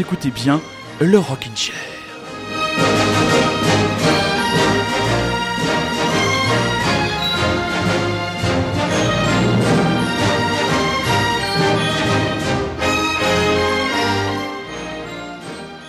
écoutez 0.00 0.30
bien 0.30 0.60
le 1.00 1.18
Rockin' 1.18 1.56
Chair. 1.56 1.74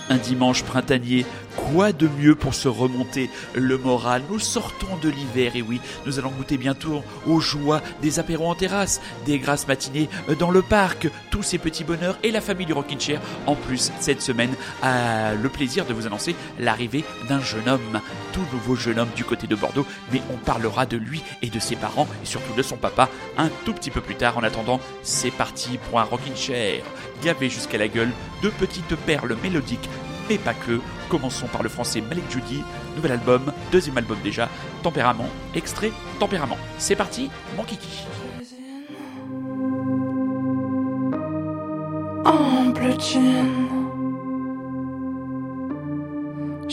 Un 0.08 0.16
dimanche 0.16 0.62
printanier 0.62 1.26
Quoi 1.72 1.92
de 1.92 2.08
mieux 2.08 2.34
pour 2.34 2.54
se 2.54 2.66
remonter 2.66 3.28
le 3.54 3.76
moral? 3.76 4.22
Nous 4.30 4.38
sortons 4.38 4.96
de 5.02 5.10
l'hiver 5.10 5.54
et 5.54 5.60
oui, 5.60 5.80
nous 6.06 6.18
allons 6.18 6.30
goûter 6.30 6.56
bientôt 6.56 7.02
aux 7.26 7.40
joies 7.40 7.82
des 8.00 8.18
apéros 8.18 8.50
en 8.50 8.54
terrasse, 8.54 9.02
des 9.26 9.38
grasses 9.38 9.68
matinées 9.68 10.08
dans 10.38 10.50
le 10.50 10.62
parc, 10.62 11.08
tous 11.30 11.42
ces 11.42 11.58
petits 11.58 11.84
bonheurs 11.84 12.16
et 12.22 12.30
la 12.30 12.40
famille 12.40 12.64
du 12.64 12.72
Rockin' 12.72 12.98
Chair. 12.98 13.20
En 13.46 13.54
plus, 13.54 13.92
cette 14.00 14.22
semaine 14.22 14.54
a 14.82 15.34
le 15.34 15.48
plaisir 15.50 15.84
de 15.84 15.92
vous 15.92 16.06
annoncer 16.06 16.34
l'arrivée 16.58 17.04
d'un 17.28 17.40
jeune 17.40 17.68
homme, 17.68 18.00
tout 18.32 18.44
nouveau 18.52 18.74
jeune 18.74 18.98
homme 18.98 19.10
du 19.14 19.24
côté 19.24 19.46
de 19.46 19.54
Bordeaux, 19.54 19.86
mais 20.10 20.22
on 20.32 20.36
parlera 20.36 20.86
de 20.86 20.96
lui 20.96 21.22
et 21.42 21.50
de 21.50 21.58
ses 21.58 21.76
parents 21.76 22.08
et 22.22 22.26
surtout 22.26 22.54
de 22.54 22.62
son 22.62 22.76
papa 22.76 23.10
un 23.36 23.50
tout 23.66 23.74
petit 23.74 23.90
peu 23.90 24.00
plus 24.00 24.14
tard. 24.14 24.38
En 24.38 24.42
attendant, 24.42 24.80
c'est 25.02 25.30
parti 25.30 25.78
pour 25.88 26.00
un 26.00 26.04
Rockin' 26.04 26.36
Chair 26.36 26.82
gavé 27.22 27.50
jusqu'à 27.50 27.78
la 27.78 27.88
gueule 27.88 28.10
de 28.42 28.48
petites 28.48 28.96
perles 29.04 29.36
mélodiques 29.42 29.90
mais 30.28 30.38
pas 30.38 30.54
que. 30.54 30.80
Commençons 31.08 31.46
par 31.46 31.62
le 31.62 31.68
français 31.68 32.00
Malik 32.00 32.30
Judy, 32.30 32.62
nouvel 32.96 33.12
album, 33.12 33.52
deuxième 33.72 33.98
album 33.98 34.18
déjà, 34.22 34.48
Tempérament, 34.82 35.28
extrait 35.54 35.92
Tempérament. 36.18 36.58
C'est 36.78 36.96
parti, 36.96 37.30
mon 37.56 37.64
kiki. 37.64 38.06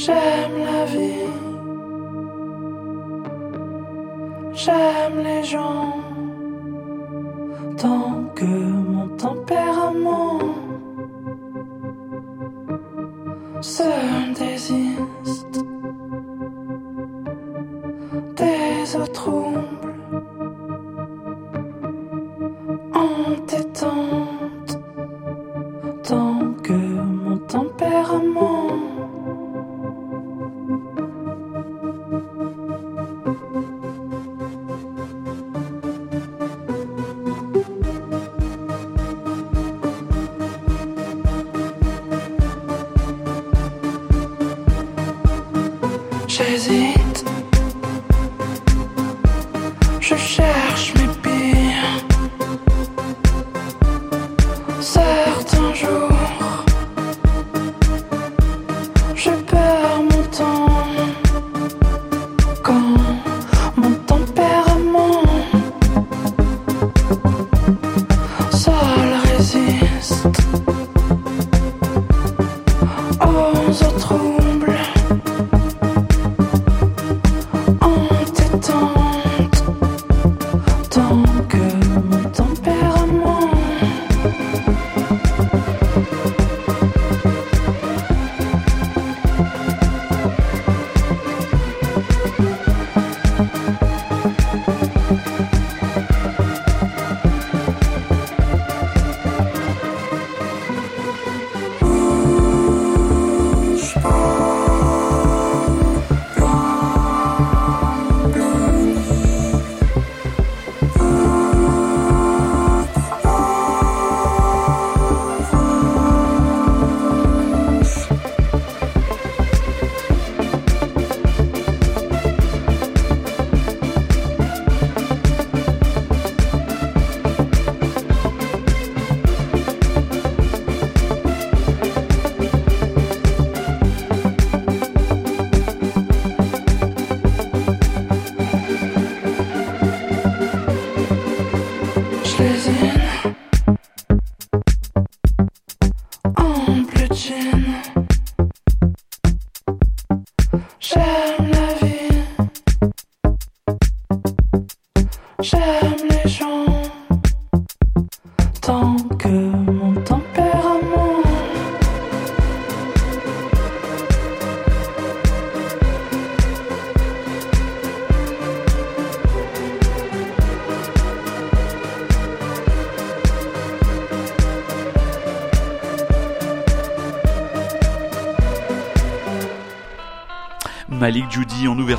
J'aime 0.06 0.58
la 0.60 0.86
vie. 0.86 1.26
J'aime 4.54 5.24
les 5.24 5.44
gens. 5.44 5.98
Tant 7.78 8.26
que 8.36 8.46
mon 8.46 9.08
tempérament 9.18 10.40
se 13.62 13.84
désiste. 14.34 15.66
Des 18.36 18.96
eaux 18.96 19.08
troubles 19.08 19.96
entêtantes 22.94 24.80
tant 26.04 26.54
que 26.64 26.74
mon 26.74 27.38
tempérament 27.38 28.85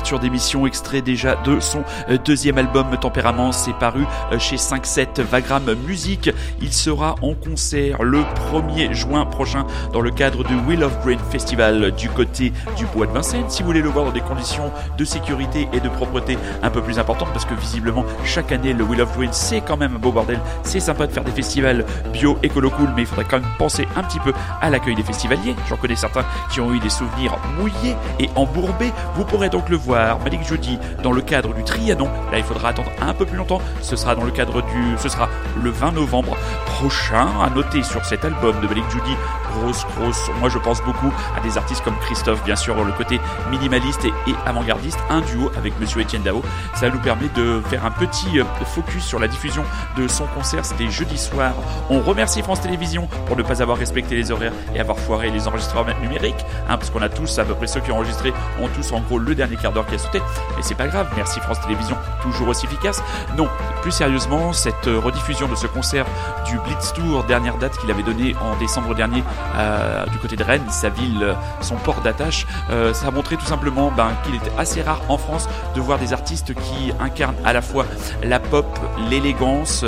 Judy 0.07 0.17
en 0.17 0.19
ouverture 0.19 0.19
d'émission, 0.19 0.67
extrait 0.67 1.01
déjà 1.01 1.35
de 1.35 1.59
son 1.59 1.83
euh, 2.09 2.17
deuxième 2.23 2.57
album 2.57 2.95
Tempérament, 2.99 3.51
c'est 3.51 3.73
paru 3.73 4.05
euh, 4.31 4.39
chez 4.39 4.55
5-7 4.55 5.21
Vagram 5.21 5.63
Music. 5.85 6.31
Il 6.61 6.71
sera 6.71 7.15
en 7.21 7.33
concert 7.33 8.03
le 8.03 8.21
1er 8.51 8.93
juin 8.93 9.25
prochain 9.25 9.65
dans 9.91 10.01
le 10.01 10.11
cadre 10.11 10.43
du 10.43 10.55
Will 10.67 10.83
of 10.83 10.97
Brain 11.03 11.17
Festival 11.29 11.91
du 11.91 12.09
côté 12.09 12.53
du 12.77 12.85
Bois 12.85 13.05
de 13.05 13.11
Vincennes. 13.11 13.49
Si 13.49 13.61
vous 13.61 13.67
voulez 13.67 13.81
le 13.81 13.89
voir 13.89 14.05
dans 14.05 14.11
des 14.11 14.21
conditions 14.21 14.71
de 14.97 15.03
sécurité 15.03 15.67
et 15.73 15.79
de 15.79 15.89
propreté 15.89 16.37
un 16.63 16.69
peu 16.69 16.81
plus 16.81 16.99
importantes, 16.99 17.29
parce 17.33 17.45
que 17.45 17.55
visiblement 17.55 18.05
chaque 18.23 18.51
année 18.51 18.73
le 18.73 18.83
Will 18.83 19.01
of 19.01 19.15
Brain 19.15 19.31
c'est 19.31 19.61
quand 19.61 19.77
même 19.77 19.95
un 19.95 19.99
beau 19.99 20.11
bordel, 20.11 20.39
c'est 20.63 20.79
sympa 20.79 21.07
de 21.07 21.11
faire 21.11 21.23
des 21.23 21.31
festivals 21.31 21.85
bio, 22.13 22.37
écolo 22.43 22.69
cool, 22.69 22.89
mais 22.95 23.01
il 23.01 23.07
faudrait 23.07 23.25
quand 23.25 23.39
même 23.39 23.49
penser 23.57 23.87
un 23.95 24.03
petit 24.03 24.19
peu 24.19 24.33
à 24.61 24.69
l'accueil 24.69 24.95
des 24.95 25.03
festivaliers. 25.03 25.55
J'en 25.67 25.77
connais 25.77 25.95
certains 25.95 26.25
qui 26.51 26.61
ont 26.61 26.73
eu 26.73 26.79
des 26.79 26.89
souvenirs 26.89 27.37
mouillés 27.59 27.95
et 28.19 28.29
embourbés 28.35 28.91
Vous 29.15 29.25
pourrez 29.25 29.49
donc 29.49 29.69
le 29.69 29.75
voir, 29.75 29.96
Malik 30.23 30.45
Jeudi, 30.47 30.77
dans 31.03 31.11
le 31.11 31.21
cadre 31.21 31.53
du 31.53 31.63
Trianon. 31.63 32.09
Là, 32.31 32.37
il 32.37 32.43
faudra 32.43 32.69
attendre 32.69 32.91
un 33.01 33.13
peu 33.13 33.25
plus 33.25 33.37
longtemps. 33.37 33.61
Ce 33.81 33.95
sera 33.95 34.15
dans 34.15 34.23
le 34.23 34.31
cadre 34.31 34.61
du, 34.61 34.97
ce 34.97 35.09
sera 35.09 35.29
le 35.63 35.69
20 35.69 35.93
novembre 35.93 36.37
prochain. 36.65 37.27
À 37.41 37.49
noter 37.49 37.83
sur 37.83 38.03
cet 38.05 38.25
album 38.25 38.55
de 38.61 38.67
Malik 38.67 38.89
Judy, 38.89 39.15
grosse, 39.53 39.85
grosse. 39.95 40.29
Moi, 40.39 40.49
je 40.49 40.57
pense 40.57 40.81
beaucoup 40.83 41.11
à 41.35 41.41
des 41.41 41.57
artistes 41.57 41.83
comme 41.83 41.97
Christophe, 41.99 42.43
bien 42.43 42.55
sûr, 42.55 42.75
le 42.83 42.91
côté 42.91 43.19
minimaliste 43.49 44.05
et, 44.05 44.11
avant-gardiste. 44.45 44.99
Un 45.09 45.21
duo 45.21 45.51
avec 45.57 45.79
Monsieur 45.79 46.01
Etienne 46.01 46.23
Dao. 46.23 46.43
Ça 46.75 46.89
nous 46.89 46.99
permet 46.99 47.29
de 47.35 47.61
faire 47.69 47.85
un 47.85 47.91
petit 47.91 48.39
euh, 48.39 48.43
focus 48.65 49.03
sur 49.03 49.19
la 49.19 49.27
diffusion 49.27 49.63
de 49.97 50.07
son 50.07 50.25
concert. 50.27 50.65
C'était 50.65 50.89
jeudi 50.89 51.17
soir. 51.17 51.53
On 51.89 51.99
remercie 51.99 52.41
France 52.41 52.61
Télévisions 52.61 53.07
pour 53.25 53.35
ne 53.35 53.43
pas 53.43 53.61
avoir 53.61 53.77
respecté 53.77 54.15
les 54.15 54.31
horaires 54.31 54.53
et 54.75 54.79
avoir 54.79 54.97
foiré 54.97 55.29
les 55.29 55.47
enregistrements 55.47 55.93
numériques, 56.01 56.45
hein, 56.69 56.77
parce 56.77 56.89
qu'on 56.89 57.01
a 57.01 57.09
tous, 57.09 57.39
à 57.39 57.45
peu 57.45 57.55
près 57.55 57.67
ceux 57.67 57.79
qui 57.79 57.91
ont 57.91 57.95
enregistré, 57.95 58.33
ont 58.61 58.67
tous 58.69 58.91
en 58.91 59.01
gros 59.01 59.19
le 59.19 59.35
dernier 59.35 59.55
quart 59.55 59.71
d'heure 59.71 59.85
qui. 59.87 60.21
Mais 60.55 60.61
c'est 60.61 60.75
pas 60.75 60.87
grave. 60.87 61.07
Merci 61.15 61.39
France 61.39 61.61
Télévisions, 61.61 61.97
toujours 62.31 62.49
aussi 62.49 62.65
efficace. 62.65 63.03
Non, 63.37 63.47
plus 63.81 63.91
sérieusement, 63.91 64.53
cette 64.53 64.87
euh, 64.87 64.99
rediffusion 64.99 65.47
de 65.47 65.55
ce 65.55 65.67
concert 65.67 66.05
du 66.45 66.57
Blitz 66.59 66.93
Tour, 66.93 67.23
dernière 67.23 67.57
date 67.57 67.77
qu'il 67.77 67.89
avait 67.91 68.03
donné 68.03 68.35
en 68.41 68.57
décembre 68.57 68.95
dernier 68.95 69.23
euh, 69.55 70.05
du 70.07 70.17
côté 70.17 70.35
de 70.35 70.43
Rennes, 70.43 70.69
sa 70.69 70.89
ville, 70.89 71.23
euh, 71.23 71.33
son 71.61 71.75
port 71.75 72.01
d'attache, 72.01 72.45
ça 72.93 73.07
a 73.07 73.11
montré 73.11 73.37
tout 73.37 73.45
simplement 73.45 73.91
ben, 73.95 74.09
qu'il 74.23 74.35
était 74.35 74.51
assez 74.57 74.81
rare 74.81 75.01
en 75.09 75.17
France 75.17 75.47
de 75.75 75.81
voir 75.81 75.99
des 75.99 76.13
artistes 76.13 76.53
qui 76.53 76.91
incarnent 76.99 77.35
à 77.45 77.53
la 77.53 77.61
fois 77.61 77.85
la 78.23 78.39
pop, 78.39 78.65
l'élégance, 79.09 79.85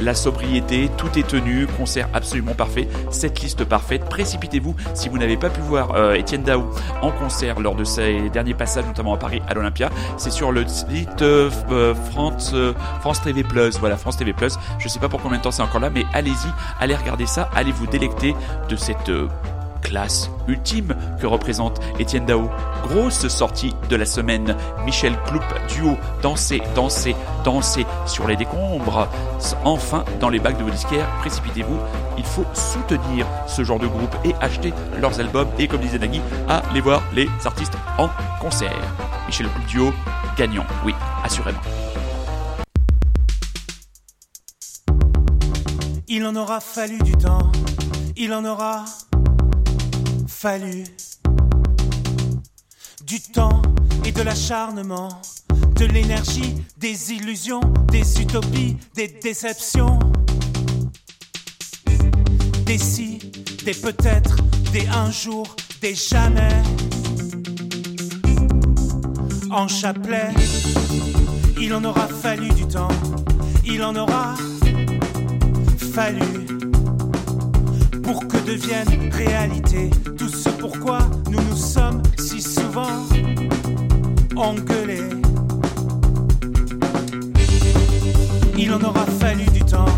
la 0.00 0.14
sobriété, 0.14 0.90
tout 0.96 1.18
est 1.18 1.26
tenu, 1.26 1.66
concert 1.78 2.08
absolument 2.14 2.54
parfait, 2.54 2.88
cette 3.10 3.40
liste 3.40 3.64
parfaite. 3.64 4.04
Précipitez-vous 4.08 4.74
si 4.94 5.08
vous 5.08 5.18
n'avez 5.18 5.36
pas 5.36 5.50
pu 5.50 5.60
voir 5.60 6.14
Étienne 6.14 6.42
Dao 6.42 6.70
en 7.02 7.10
concert 7.10 7.60
lors 7.60 7.74
de 7.74 7.84
ses 7.84 8.30
derniers 8.30 8.54
passages, 8.54 8.86
notamment 8.86 9.14
à 9.14 9.18
Paris 9.18 9.42
à 9.48 9.54
l'Olympia. 9.54 9.90
C'est 10.16 10.30
sur 10.30 10.52
le 10.52 10.66
site 10.66 11.22
France, 12.10 12.54
France 13.00 13.22
TV 13.22 13.42
Plus. 13.44 13.78
Voilà, 13.78 13.96
France 13.96 14.16
TV 14.16 14.32
Plus. 14.32 14.58
Je 14.78 14.88
sais 14.88 14.98
pas 14.98 15.08
pour 15.08 15.20
combien 15.20 15.38
de 15.38 15.42
temps 15.42 15.50
c'est 15.50 15.62
encore 15.62 15.80
là, 15.80 15.90
mais 15.90 16.04
allez-y, 16.12 16.48
allez 16.80 16.94
regarder 16.94 17.26
ça, 17.26 17.48
allez 17.54 17.72
vous 17.72 17.86
délecter 17.86 18.34
de 18.68 18.76
cette 18.76 19.08
euh, 19.08 19.28
classe 19.82 20.30
ultime 20.46 20.94
que 21.20 21.26
représente 21.26 21.80
Étienne 21.98 22.26
Dao. 22.26 22.50
Grosse 22.84 23.28
sortie 23.28 23.74
de 23.88 23.96
la 23.96 24.06
semaine. 24.06 24.56
Michel 24.84 25.16
Cloup, 25.26 25.42
duo, 25.68 25.96
danser, 26.22 26.62
danser, 26.74 27.14
danser 27.44 27.86
sur 28.06 28.26
les 28.26 28.36
décombres. 28.36 29.08
Enfin, 29.64 30.04
dans 30.20 30.28
les 30.28 30.38
bacs 30.38 30.58
de 30.58 30.64
vos 30.64 30.70
disquaires, 30.70 31.08
précipitez-vous. 31.20 31.78
Il 32.16 32.24
faut 32.24 32.46
soutenir 32.54 33.26
ce 33.46 33.64
genre 33.64 33.78
de 33.78 33.86
groupe 33.86 34.14
et 34.24 34.34
acheter 34.40 34.72
leurs 35.00 35.20
albums. 35.20 35.48
Et 35.58 35.68
comme 35.68 35.80
disait 35.80 35.98
Nagui, 35.98 36.20
allez 36.48 36.80
voir 36.80 37.02
les 37.14 37.28
artistes 37.44 37.74
en 37.98 38.08
concert. 38.40 38.72
Michel 39.26 39.48
Cloup, 39.48 39.66
duo, 39.68 39.92
gagnant. 40.36 40.64
Oui, 40.84 40.94
assurément. 41.24 41.58
Il 46.10 46.24
en 46.24 46.34
aura 46.36 46.60
fallu 46.60 46.98
du 47.00 47.12
temps, 47.12 47.52
il 48.16 48.32
en 48.32 48.42
aura 48.46 48.84
fallu 50.40 50.84
du 53.04 53.20
temps 53.20 53.60
et 54.04 54.12
de 54.12 54.22
l'acharnement, 54.22 55.08
de 55.74 55.84
l'énergie, 55.84 56.54
des 56.76 57.12
illusions, 57.12 57.60
des 57.90 58.20
utopies, 58.22 58.76
des 58.94 59.08
déceptions, 59.08 59.98
des 62.66 62.78
si, 62.78 63.18
des 63.64 63.74
peut-être, 63.74 64.36
des 64.72 64.86
un 64.86 65.10
jour, 65.10 65.56
des 65.80 65.96
jamais. 65.96 66.62
En 69.50 69.66
chapelet, 69.66 70.30
il 71.60 71.74
en 71.74 71.82
aura 71.82 72.06
fallu 72.06 72.48
du 72.50 72.68
temps, 72.68 72.96
il 73.64 73.82
en 73.82 73.96
aura 73.96 74.36
pour 78.08 78.26
que 78.26 78.38
devienne 78.38 79.12
réalité 79.12 79.90
tout 80.16 80.30
ce 80.30 80.48
pourquoi 80.48 81.00
nous 81.30 81.42
nous 81.50 81.56
sommes 81.56 82.02
si 82.16 82.40
souvent 82.40 83.04
engueulés. 84.34 85.10
Il 88.56 88.72
en 88.72 88.80
aura 88.80 89.04
fallu 89.20 89.44
du 89.52 89.60
temps, 89.60 89.94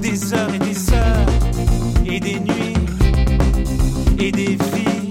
des 0.00 0.32
heures 0.32 0.54
et 0.54 0.58
des 0.58 0.92
heures, 0.94 1.26
et 2.06 2.20
des 2.20 2.40
nuits, 2.40 2.78
et 4.18 4.32
des 4.32 4.56
vies, 4.72 5.10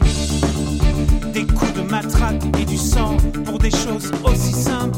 des 1.31 1.45
coups 1.45 1.73
de 1.75 1.83
matraque 1.83 2.41
et 2.59 2.65
du 2.65 2.77
sang 2.77 3.17
pour 3.45 3.59
des 3.59 3.69
choses 3.69 4.11
aussi 4.23 4.51
simples 4.51 4.97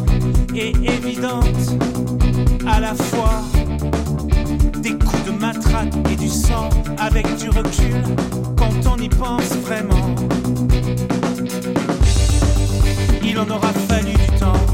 et 0.55 0.69
évidentes 0.69 1.75
à 2.65 2.79
la 2.79 2.95
fois 2.95 3.41
et 6.09 6.15
du 6.15 6.29
sang 6.29 6.69
avec 6.97 7.35
du 7.37 7.49
recul 7.49 8.01
quand 8.57 8.91
on 8.91 8.97
y 8.97 9.09
pense 9.09 9.53
vraiment. 9.63 10.15
Il 13.23 13.37
en 13.37 13.49
aura 13.49 13.71
fallu 13.87 14.13
du 14.13 14.39
temps 14.39 14.65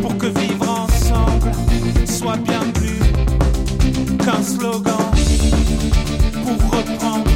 pour 0.00 0.16
que 0.16 0.26
vivre 0.26 0.68
ensemble 0.68 1.50
soit 2.06 2.36
bien 2.36 2.60
plus 2.74 3.00
qu'un 4.24 4.42
slogan 4.42 4.94
pour 6.44 6.78
reprendre 6.78 7.27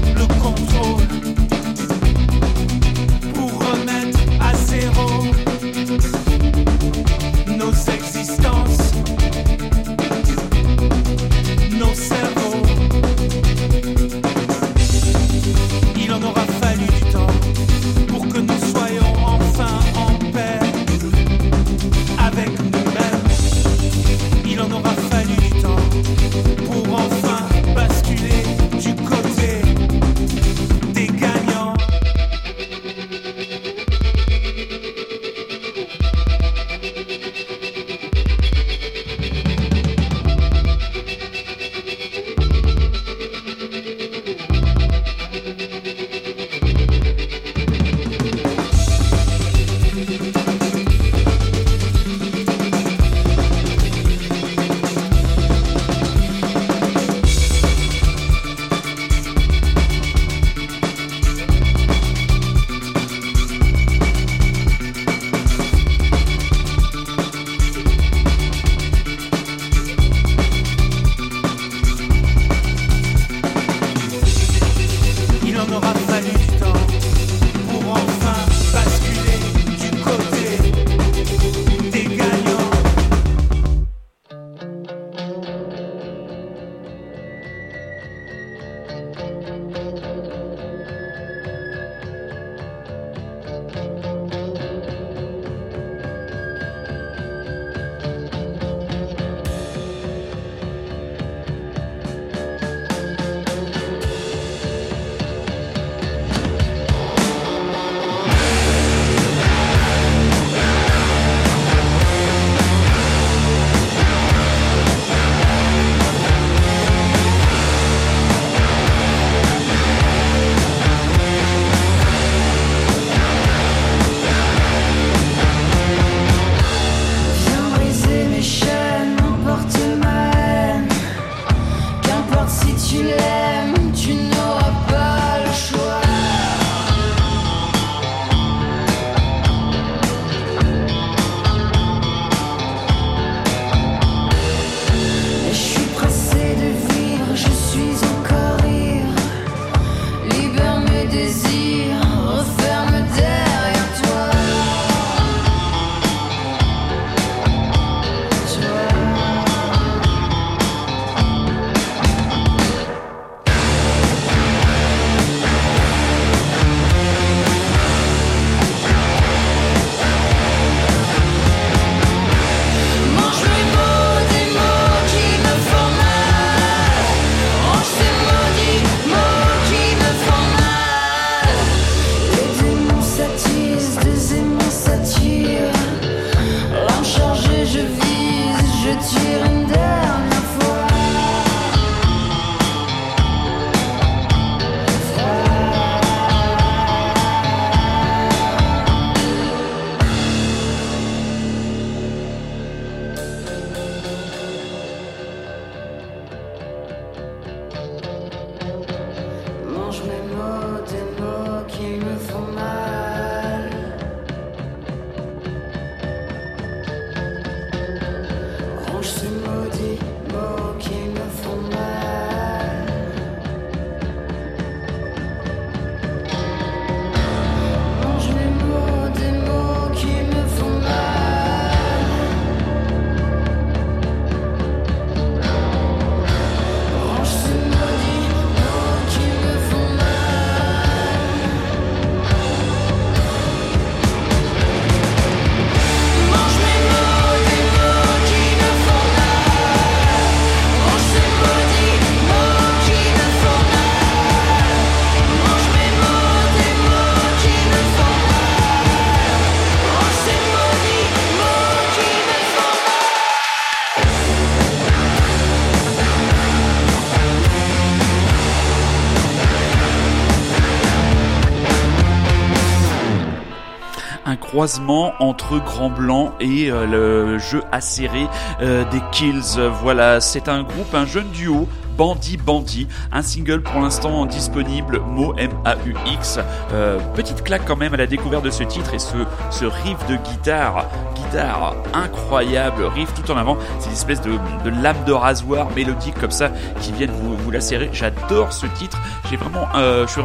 croisement 274.52 275.14
entre 275.18 275.58
Grand 275.60 275.88
Blanc 275.88 276.34
et 276.38 276.70
euh, 276.70 276.84
le 276.84 277.38
jeu 277.38 277.62
acéré 277.72 278.26
euh, 278.60 278.84
des 278.90 279.00
Kills. 279.10 279.58
Voilà, 279.80 280.20
c'est 280.20 280.46
un 280.46 280.62
groupe, 280.62 280.94
un 280.94 281.06
jeune 281.06 281.30
duo 281.30 281.66
Bandit 281.96 282.36
Bandit, 282.36 282.88
un 283.12 283.22
single 283.22 283.62
pour 283.62 283.80
l'instant 283.80 284.26
disponible, 284.26 285.00
Mo 285.00 285.34
M-A-U-X. 285.36 286.38
Euh, 286.72 286.98
petite 287.14 287.42
claque 287.44 287.62
quand 287.66 287.76
même 287.76 287.94
à 287.94 287.96
la 287.96 288.06
découverte 288.06 288.44
de 288.44 288.50
ce 288.50 288.62
titre 288.62 288.94
et 288.94 288.98
ce, 288.98 289.64
riff 289.64 290.06
de 290.08 290.16
guitare, 290.16 290.86
guitare 291.14 291.74
incroyable, 291.92 292.84
riff 292.84 293.12
tout 293.14 293.30
en 293.30 293.36
avant, 293.36 293.56
c'est 293.78 293.86
une 293.88 293.92
espèce 293.92 294.20
de, 294.20 294.32
de 294.64 294.82
lame 294.82 295.04
de 295.06 295.12
rasoir 295.12 295.68
mélodique 295.76 296.18
comme 296.18 296.30
ça 296.30 296.50
qui 296.80 296.92
viennent 296.92 297.10
vous, 297.10 297.36
vous 297.36 297.50
lacérer. 297.50 297.90
J'adore 297.92 298.52
ce 298.52 298.66
titre, 298.66 298.98
je 299.24 299.28
suis 299.28 299.36
vraiment 299.36 299.68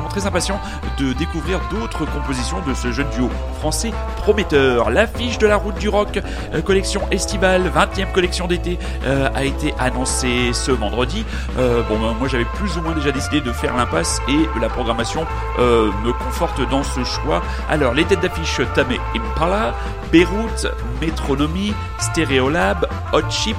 très 0.09 0.25
impatient 0.25 0.59
de 0.97 1.13
découvrir 1.13 1.59
d'autres 1.69 2.05
compositions 2.05 2.57
de 2.67 2.73
ce 2.73 2.91
jeune 2.91 3.09
duo 3.09 3.29
français 3.59 3.91
prometteur. 4.27 4.89
L'affiche 4.89 5.37
de 5.37 5.47
la 5.47 5.55
route 5.55 5.75
du 5.75 5.87
rock, 5.87 6.19
euh, 6.53 6.61
collection 6.61 6.99
estivale, 7.11 7.71
20e 7.73 8.11
collection 8.11 8.45
d'été, 8.45 8.77
euh, 9.05 9.29
a 9.33 9.45
été 9.45 9.73
annoncée 9.79 10.51
ce 10.51 10.69
vendredi. 10.69 11.23
Euh, 11.57 11.81
bon, 11.83 11.97
ben, 11.97 12.13
moi 12.19 12.27
j'avais 12.27 12.43
plus 12.43 12.75
ou 12.77 12.81
moins 12.81 12.93
déjà 12.93 13.13
décidé 13.13 13.39
de 13.39 13.53
faire 13.53 13.77
l'impasse 13.77 14.19
et 14.27 14.59
la 14.59 14.67
programmation 14.67 15.25
me 15.57 16.11
conforte 16.11 16.59
dans 16.69 16.83
ce 16.83 17.05
choix. 17.05 17.41
Alors, 17.69 17.93
les 17.93 18.03
têtes 18.03 18.19
d'affiche 18.19 18.59
Tame 18.75 18.97
Impala, 19.15 19.73
Beyrouth, 20.11 20.67
Metronomy, 20.99 21.73
Stereolab, 21.99 22.85
Hot 23.13 23.29
Chip, 23.29 23.55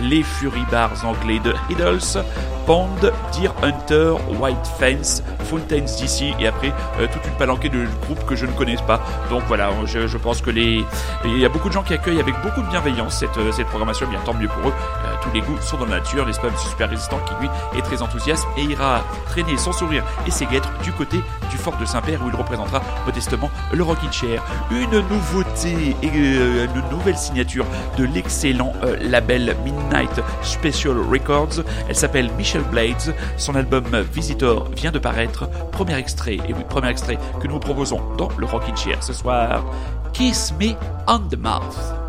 les 0.00 0.22
Fury 0.22 0.62
Bars 0.70 1.04
anglais 1.04 1.40
de 1.40 1.52
Idols, 1.68 2.22
Pond, 2.66 2.88
Deer 3.32 3.54
Hunter, 3.62 4.14
White 4.40 4.66
Fence, 4.78 5.22
Fountains 5.44 5.84
DC 5.84 6.34
et 6.40 6.48
après 6.48 6.72
euh, 6.98 7.06
toute 7.12 7.24
une 7.24 7.36
palanquée 7.38 7.68
de 7.68 7.86
groupes 8.02 8.26
que 8.26 8.34
je 8.34 8.44
ne 8.44 8.50
connais 8.52 8.76
pas. 8.88 9.00
Donc 9.30 9.42
voilà, 9.46 9.70
je, 9.84 10.08
je, 10.08 10.18
pense 10.18 10.40
que 10.42 10.50
les 10.50 10.84
il 11.24 11.38
y 11.38 11.44
a 11.44 11.48
beaucoup 11.48 11.68
de 11.68 11.74
gens 11.74 11.84
qui 11.84 11.94
accueillent 11.94 12.20
avec 12.20 12.34
beaucoup 12.42 12.62
de 12.62 12.68
bienveillance 12.68 13.20
cette, 13.20 13.52
cette 13.52 13.68
programmation, 13.68 14.08
bien 14.08 14.20
tant 14.24 14.34
mieux 14.34 14.48
pour 14.48 14.68
eux. 14.68 14.72
Euh, 15.04 15.14
tous 15.22 15.30
les 15.32 15.40
goûts 15.40 15.60
sont 15.60 15.76
dans 15.78 15.86
la 15.86 15.98
nature, 15.98 16.26
Monsieur 16.26 16.70
Super 16.70 16.90
Résistant 16.90 17.20
qui 17.20 17.34
lui 17.40 17.78
est 17.78 17.82
très 17.82 18.02
enthousiaste 18.02 18.46
et 18.56 18.62
ira 18.62 19.04
traîner 19.26 19.56
son 19.56 19.72
sourire 19.72 20.04
et 20.26 20.30
ses 20.30 20.46
guêtres 20.46 20.70
du 20.82 20.92
côté 20.92 21.18
du 21.50 21.56
fort 21.56 21.76
de 21.76 21.84
Saint-Père 21.84 22.20
où 22.24 22.28
il 22.28 22.36
représentera 22.36 22.82
modestement 23.04 23.50
le 23.72 23.82
Rockin' 23.82 24.12
Chair. 24.12 24.42
Une 24.70 25.00
nouveauté 25.08 25.96
et 26.02 26.10
euh, 26.14 26.66
une 26.74 26.90
nouvelle 26.90 27.16
signature 27.16 27.66
de 27.96 28.04
l'excellent 28.04 28.72
euh, 28.84 28.96
label 29.00 29.56
Midnight 29.64 30.20
Special 30.42 30.96
Records. 30.98 31.64
Elle 31.88 31.96
s'appelle 31.96 32.30
Blades. 32.64 33.14
Son 33.36 33.54
album 33.54 33.84
Visitor 34.12 34.68
vient 34.70 34.92
de 34.92 34.98
paraître. 34.98 35.48
Premier 35.72 35.96
extrait, 35.96 36.34
et 36.34 36.54
oui, 36.54 36.64
premier 36.68 36.90
extrait 36.90 37.18
que 37.40 37.48
nous 37.48 37.58
proposons 37.58 38.00
dans 38.16 38.30
le 38.38 38.46
Rockin' 38.46 38.76
Chair 38.76 39.02
ce 39.02 39.12
soir. 39.12 39.64
Kiss 40.12 40.52
Me 40.58 40.74
on 41.06 41.18
the 41.28 41.36
Mouth. 41.36 42.05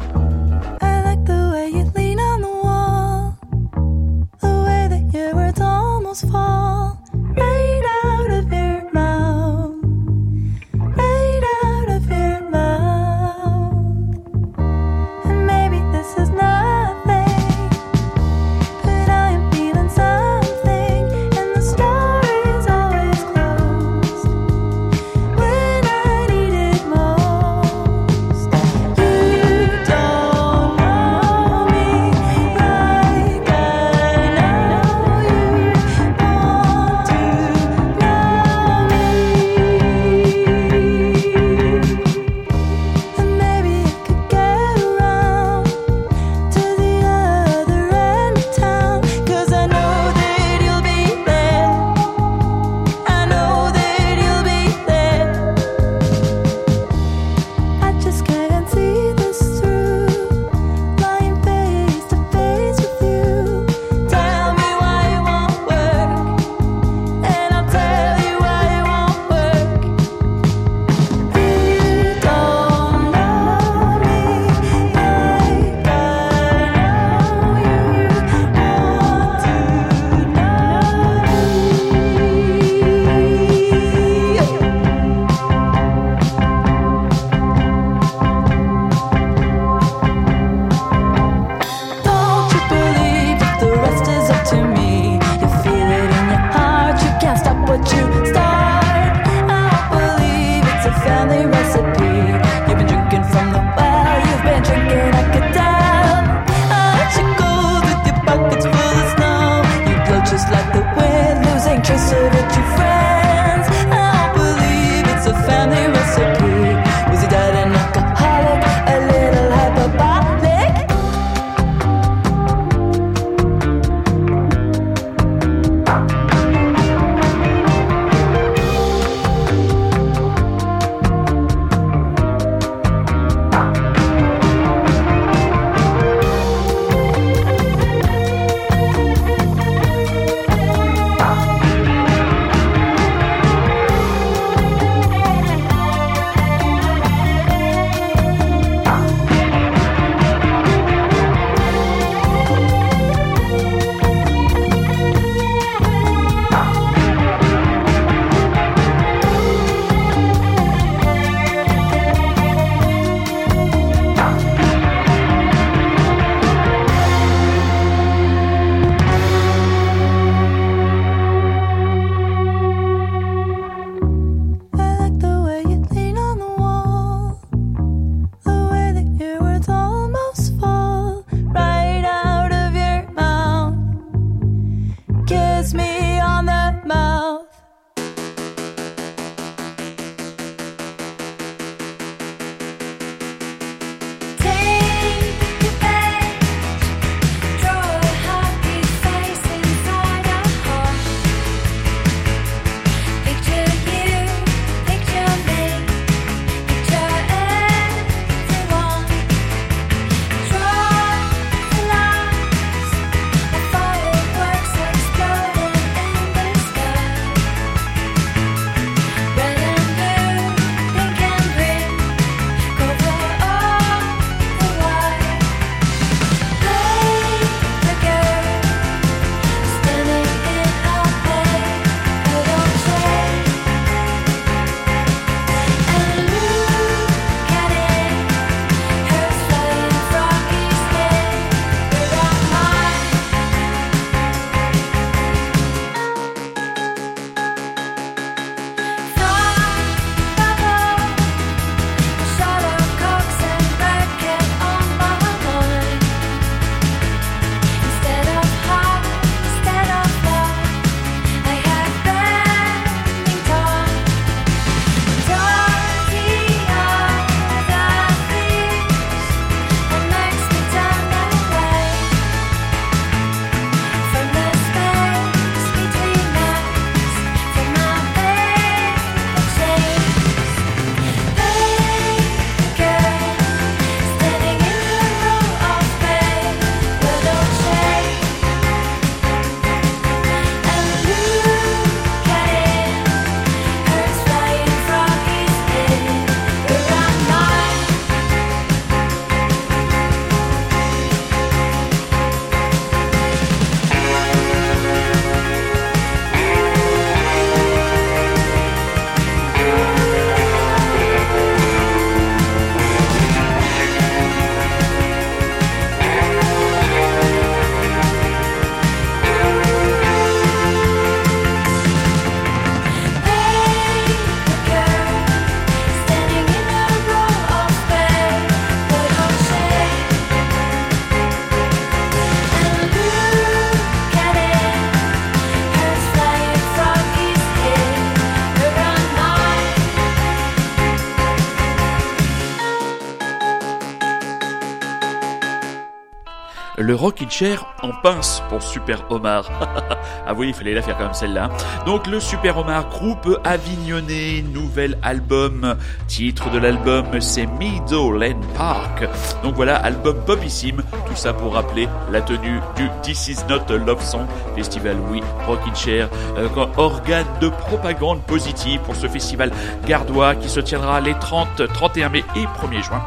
Le 346.88 346.96
Rockin' 346.96 347.30
Chair 347.30 347.66
en 347.84 347.92
pince 347.92 348.42
pour 348.48 348.64
Super 348.64 349.04
Omar. 349.10 349.50
ah 350.26 350.34
oui, 350.34 350.48
il 350.48 350.54
fallait 350.54 350.74
la 350.74 350.82
faire 350.82 350.98
comme 350.98 351.14
celle-là. 351.14 351.50
Donc 351.86 352.08
le 352.08 352.22
Super 352.22 352.58
Omar 352.58 352.88
groupe 352.88 353.42
avignonné, 353.44 354.42
nouvel 354.54 354.98
album. 355.04 355.76
Titre 356.08 356.50
de 356.50 356.58
l'album 356.58 357.06
c'est 357.20 357.46
Meadowland 357.46 358.40
Park. 358.56 359.06
Donc 359.44 359.56
voilà, 359.56 359.76
album 359.76 360.16
popissime. 360.26 360.82
Tout 361.06 361.16
ça 361.18 361.34
pour 361.34 361.56
rappeler 361.56 361.90
la 362.10 362.22
tenue 362.22 362.62
du 362.78 362.88
This 363.02 363.28
Is 363.28 363.40
Not 363.50 363.70
a 363.70 363.76
Love 363.76 364.02
Song 364.02 364.26
Festival. 364.56 364.96
Oui, 365.12 365.22
Rockin' 365.46 365.76
Chair, 365.76 366.08
euh, 366.38 366.48
organe 366.78 367.28
de 367.42 367.50
propagande 367.50 368.22
positive 368.22 368.80
pour 368.86 368.96
ce 368.96 369.10
festival 369.10 369.52
gardois 369.86 370.36
qui 370.36 370.48
se 370.48 370.62
tiendra 370.62 371.02
les 371.02 371.16
30, 371.16 371.68
31 371.68 372.08
mai 372.08 372.24
et 372.38 372.46
1er 372.46 372.82
juin 372.82 373.02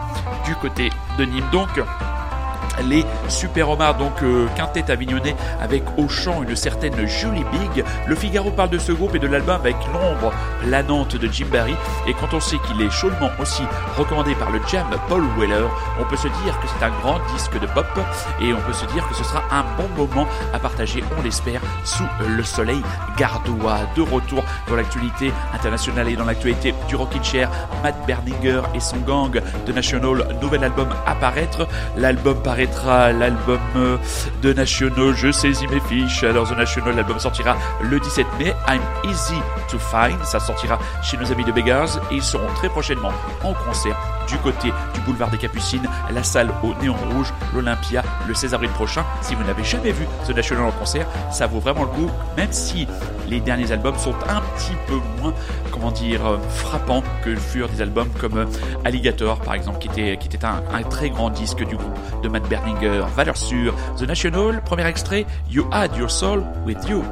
du 0.45 0.55
côté 0.57 0.91
de 1.19 1.25
Nîmes. 1.25 1.49
Donc, 1.51 1.81
les 2.83 3.05
Super 3.29 3.71
Omar, 3.71 3.97
donc 3.97 4.23
euh, 4.23 4.47
quintet 4.57 4.91
avignonnais 4.91 5.37
avec 5.61 5.83
au 5.97 6.09
chant 6.09 6.43
une 6.43 6.57
certaine 6.57 7.07
Julie 7.07 7.45
Big. 7.53 7.85
Le 8.07 8.15
Figaro 8.15 8.51
parle 8.51 8.71
de 8.71 8.79
ce 8.79 8.93
groupe 8.93 9.15
et 9.15 9.19
de 9.19 9.27
l'album 9.27 9.57
avec 9.57 9.77
l'ombre 9.93 10.33
planante 10.63 11.17
de 11.17 11.29
Jim 11.31 11.47
Barry. 11.51 11.75
Et 12.07 12.15
quand 12.15 12.35
on 12.35 12.41
sait 12.41 12.59
qu'il 12.67 12.81
est 12.83 12.91
chaudement 12.91 13.31
aussi 13.41 13.63
recommandé 13.97 14.35
par 14.35 14.51
le 14.51 14.61
Jam 14.71 14.87
Paul 15.09 15.25
Weller, 15.39 15.69
on 16.01 16.05
peut 16.05 16.17
se 16.17 16.29
dire 16.43 16.59
que 16.61 16.67
c'est 16.69 16.85
un 16.85 16.91
grand 17.01 17.19
disque 17.35 17.59
de 17.61 17.67
pop 17.67 17.87
et 18.41 18.53
on 18.53 18.61
peut 18.61 18.73
se 18.73 18.87
dire 18.87 19.07
que 19.09 19.15
ce 19.15 19.25
sera 19.25 19.43
un 19.51 19.65
bon 19.77 19.89
moment 19.97 20.27
à 20.53 20.59
partager, 20.59 21.03
on 21.19 21.23
l'espère, 21.23 21.61
sous 21.85 22.05
le 22.27 22.43
soleil 22.43 22.83
gardois. 23.17 23.79
De 23.97 24.03
retour 24.03 24.45
dans 24.69 24.77
l'actualité 24.77 25.33
internationale 25.55 26.09
et 26.09 26.17
dans 26.17 26.25
l'actualité 26.25 26.75
du 26.89 26.97
Rockin' 26.97 27.23
Chair, 27.23 27.51
Matt 27.83 27.95
Berninger 28.07 28.63
et 28.75 28.81
son 28.81 28.99
gang 28.99 29.41
de 29.67 29.73
National, 29.73 30.27
nouvel 30.41 30.65
album 30.65 30.89
à 31.07 31.15
paraître. 31.15 31.67
L'album 31.97 32.41
l'album 32.87 33.61
euh, 33.77 33.97
de 34.43 34.53
National, 34.53 35.15
je 35.15 35.31
saisis 35.31 35.67
mes 35.69 35.81
fiches. 35.81 36.25
Alors 36.25 36.49
The 36.49 36.57
National, 36.57 36.97
l'album 36.97 37.19
sortira 37.19 37.57
le 37.83 37.99
17 38.01 38.27
mai. 38.39 38.55
I'm 38.69 38.81
Easy 39.05 39.39
to 39.71 39.79
Find, 39.79 40.23
ça 40.25 40.41
sortira 40.41 40.79
chez 41.03 41.17
nos 41.17 41.31
amis 41.31 41.45
de 41.45 41.53
Beggars 41.53 41.99
et 42.11 42.17
ils 42.17 42.23
seront 42.23 42.53
très 42.55 42.69
prochainement 42.69 43.13
en 43.43 43.55
concert 43.55 43.97
du 44.29 44.37
côté 44.39 44.73
boulevard 45.01 45.31
des 45.31 45.39
Capucines, 45.39 45.89
la 46.13 46.23
salle 46.23 46.51
au 46.63 46.75
néon 46.83 46.95
rouge, 47.13 47.33
l'Olympia, 47.55 48.03
le 48.27 48.35
16 48.35 48.55
avril 48.55 48.71
prochain. 48.71 49.05
Si 49.23 49.35
vous 49.35 49.45
n'avez 49.45 49.65
jamais 49.65 49.93
vu 49.93 50.07
The 50.27 50.35
National 50.35 50.67
en 50.67 50.73
concert, 50.73 51.07
ça 51.31 51.47
vaut 51.47 51.61
vraiment 51.61 51.83
le 51.83 51.89
coup, 51.89 52.11
même 52.37 52.53
si 52.53 52.87
les 53.29 53.41
derniers 53.41 53.71
albums 53.73 53.97
sont 53.97 54.15
un 54.29 54.41
petit 54.57 54.75
peu 54.87 54.99
moins, 55.21 55.33
comment 55.71 55.93
dire, 55.93 56.27
euh, 56.27 56.39
frappants 56.49 57.03
que 57.25 57.35
furent 57.37 57.69
des 57.69 57.81
albums 57.83 58.09
comme 58.21 58.39
euh, 58.39 58.47
Alligator, 58.85 59.41
par 59.41 59.55
exemple, 59.55 59.79
qui 59.79 59.89
était, 59.89 60.45
un, 60.45 60.83
très 60.83 61.11
grand 61.11 61.31
disque 61.31 61.65
du 61.65 61.77
groupe 61.77 61.99
de 62.23 62.29
Matt 62.29 62.49
Berninger. 62.49 63.03
Valeur 63.15 63.37
sûre, 63.37 63.75
The 63.97 64.03
National, 64.03 64.63
premier 64.63 64.87
extrait, 64.87 65.27
You 65.51 65.67
Had 65.73 65.97
Your 65.97 66.11
Soul 66.11 66.45
With. 66.67 66.79
You 66.89 67.05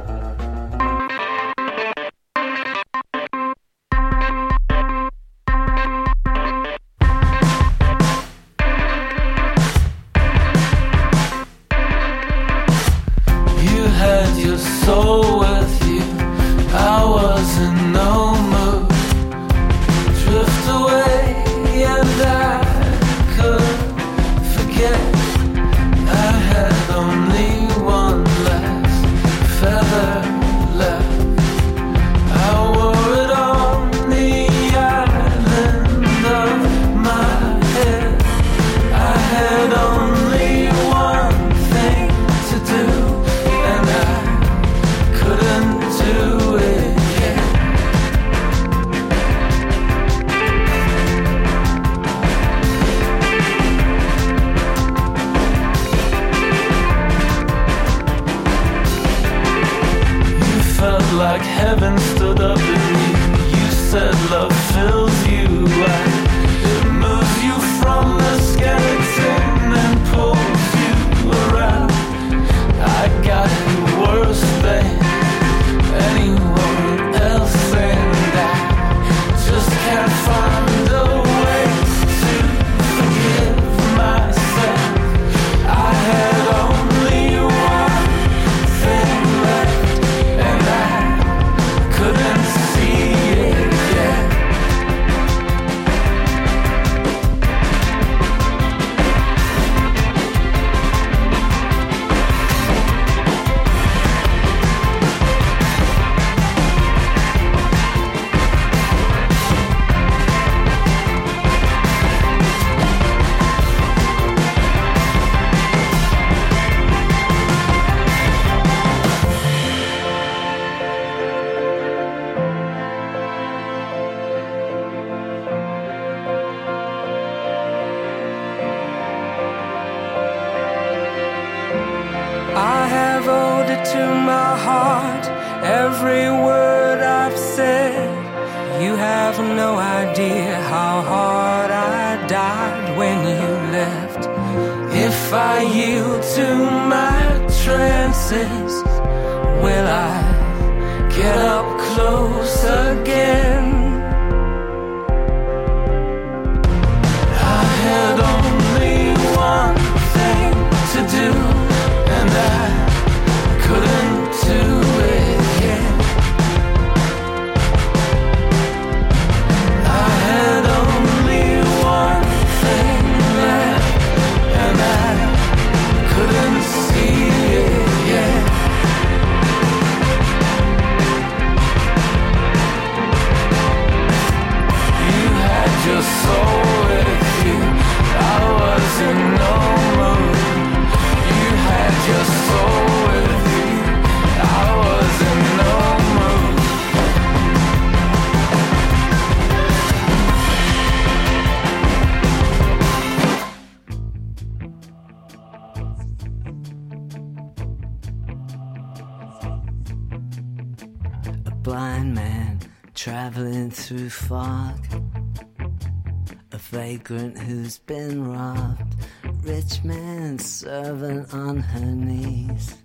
who's 217.09 217.79
been 217.79 218.31
robbed. 218.31 218.93
Rich 219.41 219.83
man's 219.83 220.45
servant 220.45 221.33
on 221.33 221.57
her 221.57 221.95
knees. 221.95 222.75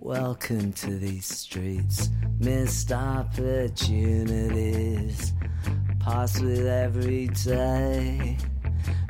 Welcome 0.00 0.72
to 0.74 0.96
these 0.98 1.26
streets. 1.26 2.10
Missed 2.38 2.92
opportunities. 2.92 5.32
Pass 5.98 6.40
with 6.40 6.64
every 6.64 7.26
day. 7.28 8.36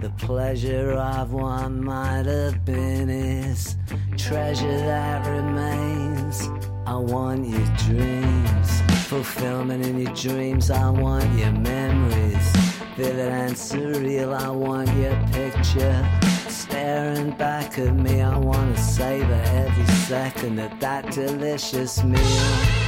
The 0.00 0.08
pleasure 0.10 0.92
of 0.92 1.32
one 1.34 1.84
might 1.84 2.24
have 2.24 2.64
been 2.64 3.10
is 3.10 3.76
treasure 4.16 4.78
that 4.78 5.26
remains. 5.28 6.48
I 6.86 6.96
want 6.96 7.46
your 7.46 7.66
dreams, 7.86 8.80
fulfillment 9.06 9.84
in 9.84 10.00
your 10.00 10.14
dreams. 10.14 10.70
I 10.70 10.88
want 10.88 11.30
your 11.38 11.52
memories, 11.52 12.50
vivid 12.98 13.30
and 13.30 13.54
surreal. 13.54 14.36
I 14.36 14.50
want 14.50 14.88
your 14.96 15.14
picture 15.30 16.04
staring 16.48 17.30
back 17.30 17.78
at 17.78 17.94
me. 17.94 18.20
I 18.22 18.36
want 18.36 18.74
to 18.74 18.82
savor 18.82 19.40
every 19.46 19.86
second 20.06 20.58
of 20.58 20.80
that 20.80 21.12
delicious 21.12 22.02
meal. 22.02 22.87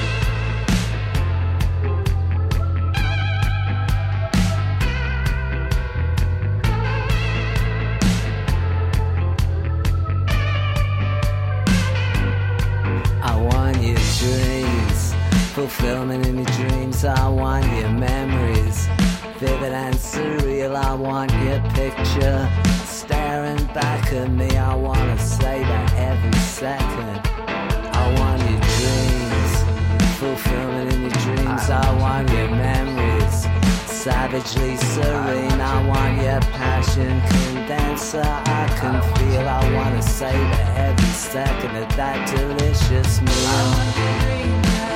Staring 22.87 23.65
back 23.75 24.13
at 24.13 24.31
me. 24.31 24.57
I 24.57 24.75
wanna 24.75 25.19
say 25.19 25.63
that 25.63 25.95
every 25.95 26.39
second. 26.41 27.21
I 28.03 28.05
want 28.19 28.41
your 28.51 28.61
dreams, 28.77 29.53
fulfillment 30.19 30.93
in 30.95 31.01
your 31.03 31.11
dreams. 31.25 31.71
I 31.71 31.89
want 31.99 32.31
your 32.31 32.51
memories, 32.51 33.47
savagely 33.87 34.77
serene. 34.77 35.61
I 35.61 35.87
want 35.87 36.23
your 36.23 36.41
passion 36.59 37.21
condenser. 37.31 38.23
I 38.25 38.67
can 38.81 39.01
feel. 39.17 39.49
I 39.49 39.73
wanna 39.75 40.03
say 40.03 40.33
that 40.33 40.69
every 40.89 41.13
second 41.15 41.77
of 41.77 41.89
that 41.97 42.19
delicious 42.37 43.21
meal. 43.23 44.90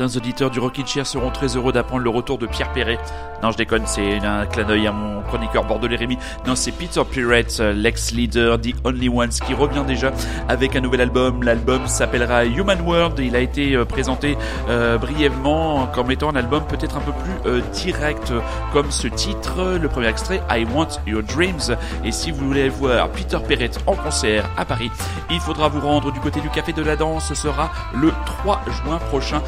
Certains 0.00 0.16
auditeurs 0.16 0.50
du 0.50 0.60
Rockin' 0.60 0.86
Chair 0.86 1.06
seront 1.06 1.30
très 1.30 1.56
heureux 1.56 1.74
d'apprendre 1.74 2.02
le 2.02 2.08
retour 2.08 2.38
de 2.38 2.46
Pierre 2.46 2.72
Perret. 2.72 2.98
Non, 3.42 3.50
je 3.50 3.58
déconne, 3.58 3.82
c'est 3.86 4.18
un 4.18 4.46
clin 4.46 4.64
d'œil 4.64 4.86
à 4.86 4.92
mon 4.92 5.20
chroniqueur 5.22 5.64
bordelais 5.64 5.96
Rémi. 5.96 6.16
Non, 6.46 6.54
c'est 6.54 6.72
Peter 6.72 7.02
Pirate, 7.10 7.60
l'ex-leader 7.74 8.58
The 8.58 8.74
Only 8.84 9.10
Ones, 9.10 9.30
qui 9.46 9.52
revient 9.52 9.84
déjà 9.86 10.10
avec 10.48 10.74
un 10.74 10.80
nouvel 10.80 11.02
album. 11.02 11.42
L'album 11.42 11.86
s'appellera 11.86 12.46
Human 12.46 12.80
World. 12.80 13.18
Il 13.18 13.36
a 13.36 13.40
été 13.40 13.74
euh, 13.74 13.84
présenté 13.84 14.38
euh, 14.70 14.96
brièvement 14.96 15.86
comme 15.86 16.10
étant 16.10 16.30
un 16.30 16.36
album 16.36 16.64
peut-être 16.66 16.96
un 16.96 17.00
peu 17.00 17.12
plus 17.12 17.50
euh, 17.50 17.60
direct, 17.72 18.32
comme 18.72 18.90
ce 18.90 19.08
titre, 19.08 19.78
le 19.80 19.88
premier 19.88 20.08
extrait, 20.08 20.40
I 20.50 20.66
Want 20.74 20.88
Your 21.06 21.22
Dreams. 21.22 21.76
Et 22.04 22.12
si 22.12 22.30
vous 22.30 22.46
voulez 22.46 22.70
voir 22.70 23.10
Peter 23.10 23.38
Perret 23.46 23.70
en 23.86 23.96
concert 23.96 24.48
à 24.56 24.64
Paris, 24.64 24.90
il 25.30 25.40
faudra 25.40 25.68
vous 25.68 25.80
rendre 25.80 26.10
du 26.10 26.20
côté 26.20 26.40
du 26.40 26.48
Café 26.48 26.72
de 26.72 26.82
la 26.82 26.96
Danse. 26.96 27.28
Ce 27.28 27.34
sera 27.34 27.70
le 27.94 28.12
3 28.24 28.62
juin 28.84 28.98
prochain, 29.10 29.42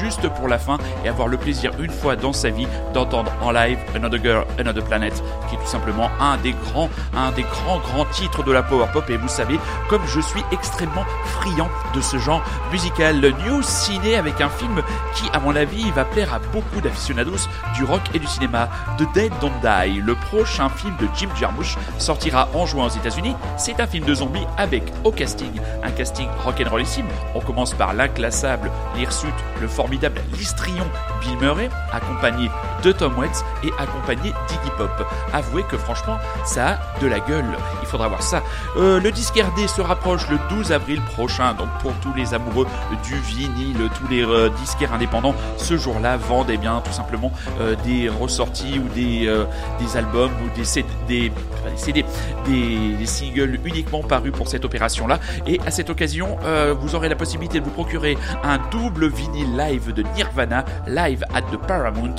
juste 0.00 0.28
pour 0.28 0.48
la 0.48 0.58
fin, 0.58 0.78
et 1.04 1.08
avoir 1.08 1.28
le 1.28 1.36
plaisir 1.36 1.72
une 1.78 1.90
fois 1.90 2.16
dans 2.16 2.32
sa 2.32 2.50
vie 2.50 2.66
d'entendre 2.92 3.32
en 3.42 3.50
live 3.50 3.78
Another 3.94 4.20
Girl, 4.22 4.46
Another 4.58 4.84
Planet, 4.84 5.12
qui 5.48 5.54
est 5.54 5.58
tout 5.58 5.66
simplement 5.66 6.10
un 6.20 6.36
des 6.38 6.52
grands, 6.52 6.88
un 7.14 7.30
grands, 7.30 8.04
titres 8.12 8.42
de 8.42 8.52
la 8.52 8.62
power 8.62 8.86
pop. 8.92 9.08
Et 9.10 9.16
vous 9.16 9.28
savez, 9.28 9.58
comme 9.88 10.02
je 10.06 10.20
suis 10.20 10.42
extrêmement 10.52 11.04
friand 11.24 11.68
de 11.94 12.00
ce 12.00 12.18
genre 12.18 12.42
musical, 12.70 13.20
le 13.20 13.30
New 13.30 13.62
Ciné 13.62 14.16
avec 14.16 14.40
un 14.40 14.48
film 14.48 14.82
qui, 15.14 15.24
à 15.32 15.40
mon 15.40 15.56
avis, 15.56 15.90
va 15.92 16.04
plaire 16.04 16.32
à 16.34 16.38
beaucoup 16.38 16.80
d'aficionados 16.80 17.48
du 17.74 17.84
rock 17.84 18.02
et 18.14 18.18
du 18.18 18.26
cinéma. 18.26 18.68
The 18.98 19.12
Dead 19.14 19.32
Don't 19.40 19.52
Die, 19.62 20.00
le 20.00 20.14
prochain 20.14 20.68
film 20.68 20.94
de 21.00 21.08
Jim 21.16 21.28
Jarmusch, 21.38 21.76
sortira 21.98 22.48
en 22.54 22.66
juin 22.66 22.86
aux 22.86 22.90
États-Unis. 22.90 23.34
C'est 23.56 23.80
un 23.80 23.86
film 23.86 24.04
de 24.04 24.14
zombies 24.14 24.46
avec 24.56 24.84
au 25.04 25.10
casting 25.10 25.60
un 25.82 25.90
casting 25.90 26.28
rock'n'rollissime. 26.44 27.06
On 27.34 27.40
commence 27.40 27.74
par 27.74 27.94
l'inclassable, 27.94 28.70
l'hirsute, 28.96 29.33
le 29.60 29.68
formidable 29.68 30.20
Listrion 30.36 30.86
Bill 31.20 31.36
Murray, 31.38 31.70
accompagné 31.92 32.50
de 32.84 32.92
Tom 32.92 33.16
Waits 33.18 33.44
et 33.62 33.70
accompagné 33.78 34.34
d'Iggy 34.48 34.70
Pop. 34.76 34.90
Avouez 35.32 35.62
que 35.62 35.78
franchement, 35.78 36.18
ça 36.44 36.68
a 36.68 37.00
de 37.00 37.06
la 37.06 37.18
gueule. 37.18 37.56
Il 37.82 37.88
faudra 37.88 38.08
voir 38.08 38.22
ça. 38.22 38.42
Euh, 38.76 39.00
le 39.00 39.10
disque 39.10 39.36
RD 39.38 39.66
se 39.68 39.80
rapproche 39.80 40.28
le 40.28 40.38
12 40.50 40.72
avril 40.72 41.00
prochain, 41.00 41.54
donc 41.54 41.68
pour 41.80 41.92
tous 42.02 42.12
les 42.14 42.34
amoureux 42.34 42.66
du 43.04 43.16
vinyle, 43.16 43.88
tous 43.98 44.08
les 44.08 44.22
euh, 44.22 44.50
disquaires 44.60 44.92
indépendants, 44.92 45.34
ce 45.56 45.76
jour-là 45.76 46.18
vendent 46.18 46.52
bien 46.52 46.82
tout 46.84 46.92
simplement 46.92 47.32
euh, 47.60 47.74
des 47.84 48.08
ressorties 48.08 48.78
ou 48.78 48.88
des, 48.94 49.28
albums 49.96 50.32
ou 50.44 50.56
des 50.56 50.64
CD, 50.64 50.88
des, 51.08 51.32
des, 51.86 52.96
des, 52.98 53.06
singles 53.06 53.58
uniquement 53.64 54.02
parus 54.02 54.32
pour 54.32 54.48
cette 54.48 54.64
opération-là. 54.64 55.20
Et 55.46 55.60
à 55.66 55.70
cette 55.70 55.88
occasion, 55.88 56.36
vous 56.80 56.94
aurez 56.94 57.08
la 57.08 57.16
possibilité 57.16 57.60
de 57.60 57.64
vous 57.64 57.70
procurer 57.70 58.18
un 58.42 58.58
double 58.70 59.08
vinyle 59.08 59.56
live 59.56 59.92
de 59.92 60.02
Nirvana, 60.16 60.64
live 60.86 61.24
at 61.34 61.42
the 61.42 61.56
Paramount. 61.56 62.16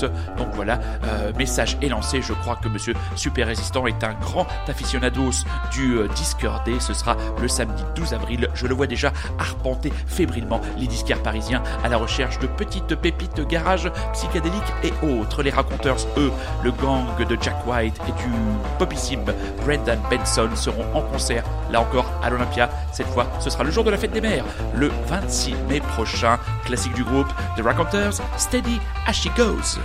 Voilà, 0.55 0.79
euh, 1.03 1.31
message 1.37 1.77
est 1.81 1.89
lancé. 1.89 2.21
Je 2.21 2.33
crois 2.33 2.55
que 2.55 2.69
Monsieur 2.69 2.93
Super 3.15 3.47
Résistant 3.47 3.87
est 3.87 4.03
un 4.03 4.13
grand 4.13 4.47
aficionados 4.67 5.45
du 5.71 5.97
euh, 5.97 6.07
disqueur 6.15 6.63
D. 6.65 6.79
Ce 6.79 6.93
sera 6.93 7.17
le 7.41 7.47
samedi 7.47 7.83
12 7.95 8.13
avril. 8.13 8.49
Je 8.53 8.67
le 8.67 8.73
vois 8.73 8.87
déjà 8.87 9.11
arpenter 9.39 9.91
fébrilement 10.07 10.61
les 10.77 10.87
disquaires 10.87 11.21
parisiens 11.21 11.61
à 11.83 11.89
la 11.89 11.97
recherche 11.97 12.39
de 12.39 12.47
petites 12.47 12.95
pépites 12.95 13.41
garage 13.41 13.91
psychédéliques 14.13 14.61
et 14.83 14.93
autres. 15.05 15.43
Les 15.43 15.51
raconteurs, 15.51 15.97
eux, 16.17 16.31
le 16.63 16.71
gang 16.71 17.05
de 17.17 17.37
Jack 17.41 17.65
White 17.67 17.99
et 18.07 18.11
du 18.11 18.29
popissime 18.77 19.25
Brendan 19.63 19.99
Benson 20.09 20.49
seront 20.55 20.85
en 20.93 21.01
concert, 21.01 21.43
là 21.71 21.81
encore, 21.81 22.05
à 22.23 22.29
l'Olympia. 22.29 22.69
Cette 22.91 23.07
fois, 23.07 23.27
ce 23.39 23.49
sera 23.49 23.63
le 23.63 23.71
jour 23.71 23.83
de 23.83 23.91
la 23.91 23.97
fête 23.97 24.11
des 24.11 24.21
mères, 24.21 24.45
le 24.75 24.91
26 25.07 25.55
mai 25.69 25.79
prochain. 25.79 26.37
Classique 26.65 26.93
du 26.93 27.03
groupe 27.03 27.27
The 27.57 27.61
Raconteurs, 27.61 28.13
Steady 28.37 28.79
as 29.07 29.13
she 29.13 29.29
goes. 29.35 29.79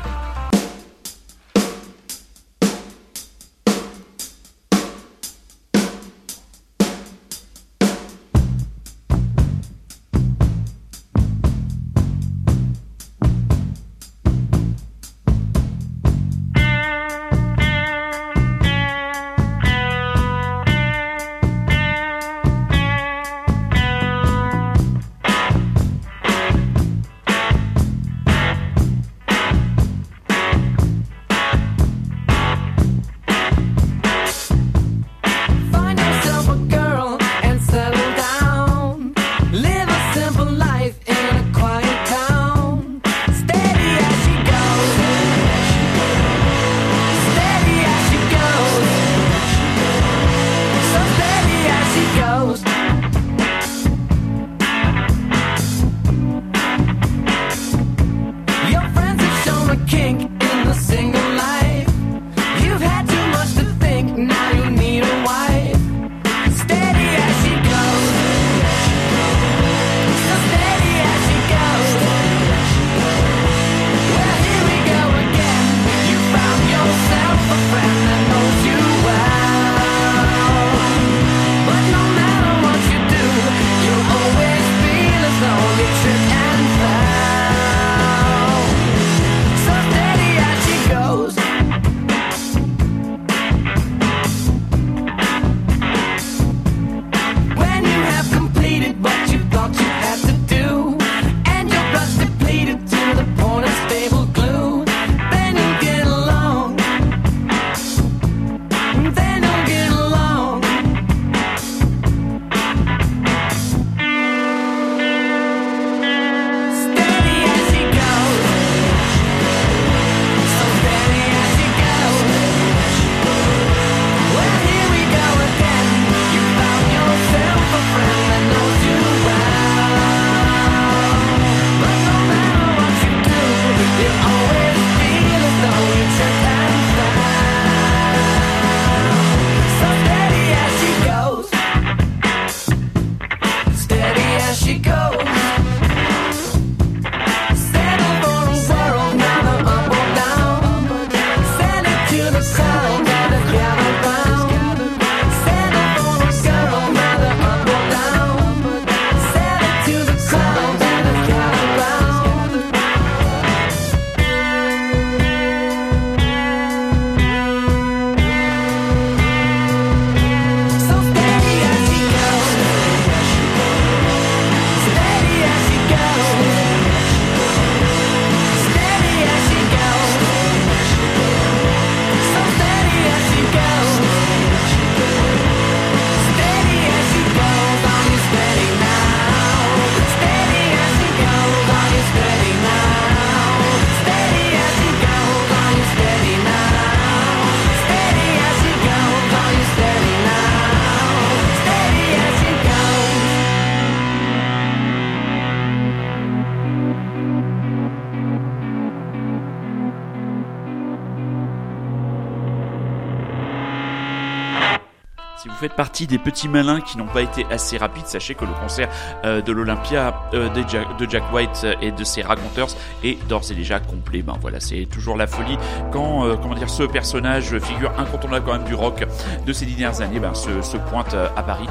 Des 216.06 216.18
petits 216.18 216.48
malins 216.48 216.80
qui 216.80 216.98
n'ont 216.98 217.06
pas 217.06 217.22
été 217.22 217.46
assez 217.50 217.76
rapides, 217.78 218.06
sachez 218.06 218.34
que 218.34 218.44
le 218.44 218.52
concert 218.60 218.88
euh, 219.24 219.40
de 219.40 219.52
l'Olympia 219.52 220.14
euh, 220.34 220.48
de, 220.48 220.64
Jack, 221.08 221.32
White 221.32 221.66
et 221.80 221.92
de 221.92 222.04
ses 222.04 222.22
raconteurs 222.22 222.68
est 223.04 223.22
d'ores 223.28 223.50
et 223.50 223.54
déjà 223.54 223.80
complet. 223.80 224.22
Ben 224.22 224.36
voilà, 224.40 224.60
c'est 224.60 224.86
toujours 224.90 225.16
la 225.16 225.26
folie 225.26 225.58
quand 225.92 226.24
euh, 226.24 226.36
comment 226.36 226.54
dire 226.54 226.70
ce 226.70 226.82
personnage 226.82 227.58
figure 227.58 227.92
incontournable 227.98 228.44
quand 228.46 228.52
même 228.52 228.64
du 228.64 228.74
rock 228.74 229.04
de 229.46 229.52
ces 229.52 229.66
dernières 229.66 230.00
années, 230.00 230.20
ben, 230.20 230.34
se, 230.34 230.62
se 230.62 230.76
pointe 230.76 231.14
euh, 231.14 231.28
à 231.36 231.42
Paris. 231.42 231.66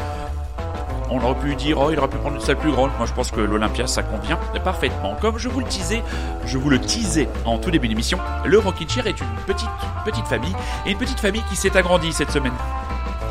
On 1.12 1.20
aurait 1.24 1.40
pu 1.40 1.56
dire, 1.56 1.80
oh, 1.80 1.90
il 1.92 1.98
aurait 1.98 2.08
pu 2.08 2.18
prendre 2.18 2.36
une 2.36 2.42
salle 2.42 2.58
plus 2.58 2.72
grande. 2.72 2.92
Moi, 2.98 3.08
je 3.08 3.14
pense 3.14 3.32
que 3.32 3.42
l'Olympia, 3.42 3.88
ça 3.88 4.04
convient 4.04 4.38
parfaitement. 4.64 5.16
Comme 5.20 5.40
je 5.40 5.50
vous 5.50 5.60
le 5.60 5.66
disais, 5.66 6.04
je 6.46 6.58
vous 6.60 6.70
le 6.70 6.80
teasais 6.80 7.28
en 7.46 7.58
tout 7.58 7.72
début 7.72 7.88
d'émission, 7.88 8.20
le 8.46 8.60
Rockin' 8.60 8.88
Chair 8.88 9.08
est 9.08 9.20
une 9.20 9.28
petite, 9.48 9.70
petite 10.06 10.28
famille, 10.28 10.56
et 10.86 10.92
une 10.92 10.98
petite 11.00 11.20
famille 11.20 11.44
qui 11.50 11.56
s'est 11.56 11.76
agrandie 11.76 12.14
cette 12.14 12.30
semaine 12.30 12.54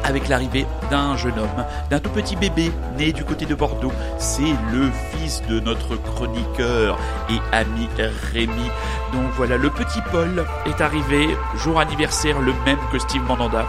avec 0.09 0.29
l'arrivée 0.29 0.67
d'un 0.91 1.17
jeune 1.17 1.39
homme, 1.39 1.65
d'un 1.91 2.01
tout 2.01 2.11
petit 2.11 2.35
bébé 2.35 2.73
né 2.97 3.13
du 3.13 3.25
côté 3.25 3.45
de 3.45 3.55
Bordeaux. 3.55 3.93
C'est 4.19 4.55
le 4.73 4.91
fils 5.13 5.43
de 5.49 5.61
notre 5.61 5.97
chroniqueur 5.97 6.99
et 7.29 7.39
ami 7.53 7.89
Rémi. 8.33 8.71
Donc 9.13 9.31
voilà, 9.37 9.57
le 9.59 9.69
petit 9.71 10.01
Paul 10.11 10.45
est 10.67 10.81
arrivé, 10.81 11.29
jour 11.57 11.79
anniversaire 11.79 12.41
le 12.41 12.55
même 12.65 12.79
que 12.91 12.99
Steve 12.99 13.23
Mandanda. 13.23 13.67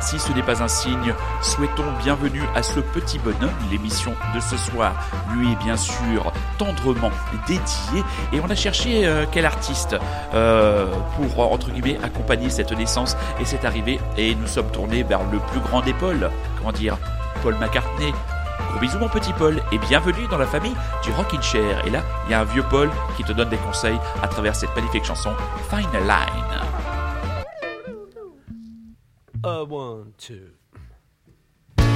Si 0.00 0.18
ce 0.18 0.32
n'est 0.32 0.42
pas 0.42 0.62
un 0.62 0.68
signe, 0.68 1.14
souhaitons 1.42 1.84
bienvenue 2.02 2.42
à 2.54 2.62
ce 2.62 2.80
petit 2.80 3.18
bonhomme. 3.18 3.52
L'émission 3.70 4.14
de 4.34 4.40
ce 4.40 4.56
soir 4.56 4.94
lui 5.32 5.52
est 5.52 5.56
bien 5.56 5.76
sûr 5.76 6.32
tendrement 6.58 7.10
dédiée 7.46 8.02
et 8.32 8.40
on 8.40 8.48
a 8.48 8.54
cherché 8.54 9.06
euh, 9.06 9.26
quel 9.30 9.44
artiste 9.44 9.96
euh, 10.34 10.86
pour 11.16 11.52
entre 11.52 11.70
guillemets 11.70 11.98
accompagner 12.02 12.48
cette 12.48 12.72
naissance 12.72 13.16
et 13.40 13.44
cette 13.44 13.64
arrivée 13.66 14.00
et 14.16 14.34
nous 14.34 14.46
sommes 14.46 14.70
tournés 14.70 15.02
vers 15.02 15.20
le 15.30 15.38
plus 15.38 15.60
grand 15.60 15.82
des 15.82 15.92
Paul, 15.92 16.30
comment 16.58 16.72
dire, 16.72 16.96
Paul 17.42 17.56
McCartney. 17.56 18.12
Gros 18.70 18.80
bisous 18.80 18.98
mon 18.98 19.08
petit 19.08 19.32
Paul 19.34 19.60
et 19.70 19.78
bienvenue 19.78 20.26
dans 20.30 20.38
la 20.38 20.46
famille 20.46 20.74
du 21.02 21.10
Rockin' 21.12 21.42
Chair. 21.42 21.86
Et 21.86 21.90
là, 21.90 22.02
il 22.26 22.32
y 22.32 22.34
a 22.34 22.40
un 22.40 22.44
vieux 22.44 22.64
Paul 22.70 22.90
qui 23.16 23.24
te 23.24 23.32
donne 23.32 23.50
des 23.50 23.58
conseils 23.58 23.98
à 24.22 24.28
travers 24.28 24.56
cette 24.56 24.74
magnifique 24.74 25.04
chanson 25.04 25.32
Fine 25.68 26.06
Line. 26.06 26.79
A 29.42 29.64
one, 29.64 30.12
two. 30.18 30.50
There 31.78 31.86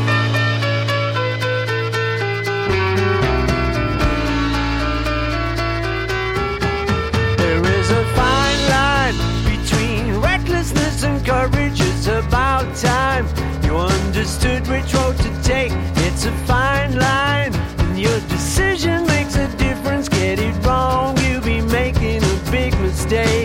is 7.66 7.90
a 7.90 8.04
fine 8.14 8.68
line 8.70 9.14
between 9.44 10.22
recklessness 10.22 11.02
and 11.02 11.22
courage. 11.26 11.78
It's 11.82 12.06
about 12.06 12.74
time 12.76 13.26
you 13.62 13.76
understood 13.76 14.66
which 14.68 14.94
road 14.94 15.18
to 15.18 15.42
take. 15.42 15.72
It's 15.96 16.24
a 16.24 16.32
fine 16.46 16.98
line, 16.98 17.54
and 17.54 17.98
your 17.98 18.20
decision 18.20 19.06
makes 19.06 19.36
a 19.36 19.48
difference. 19.58 20.08
Get 20.08 20.38
it 20.38 20.54
wrong, 20.64 21.18
you'll 21.18 21.42
be 21.42 21.60
making 21.60 22.24
a 22.24 22.50
big 22.50 22.72
mistake. 22.80 23.43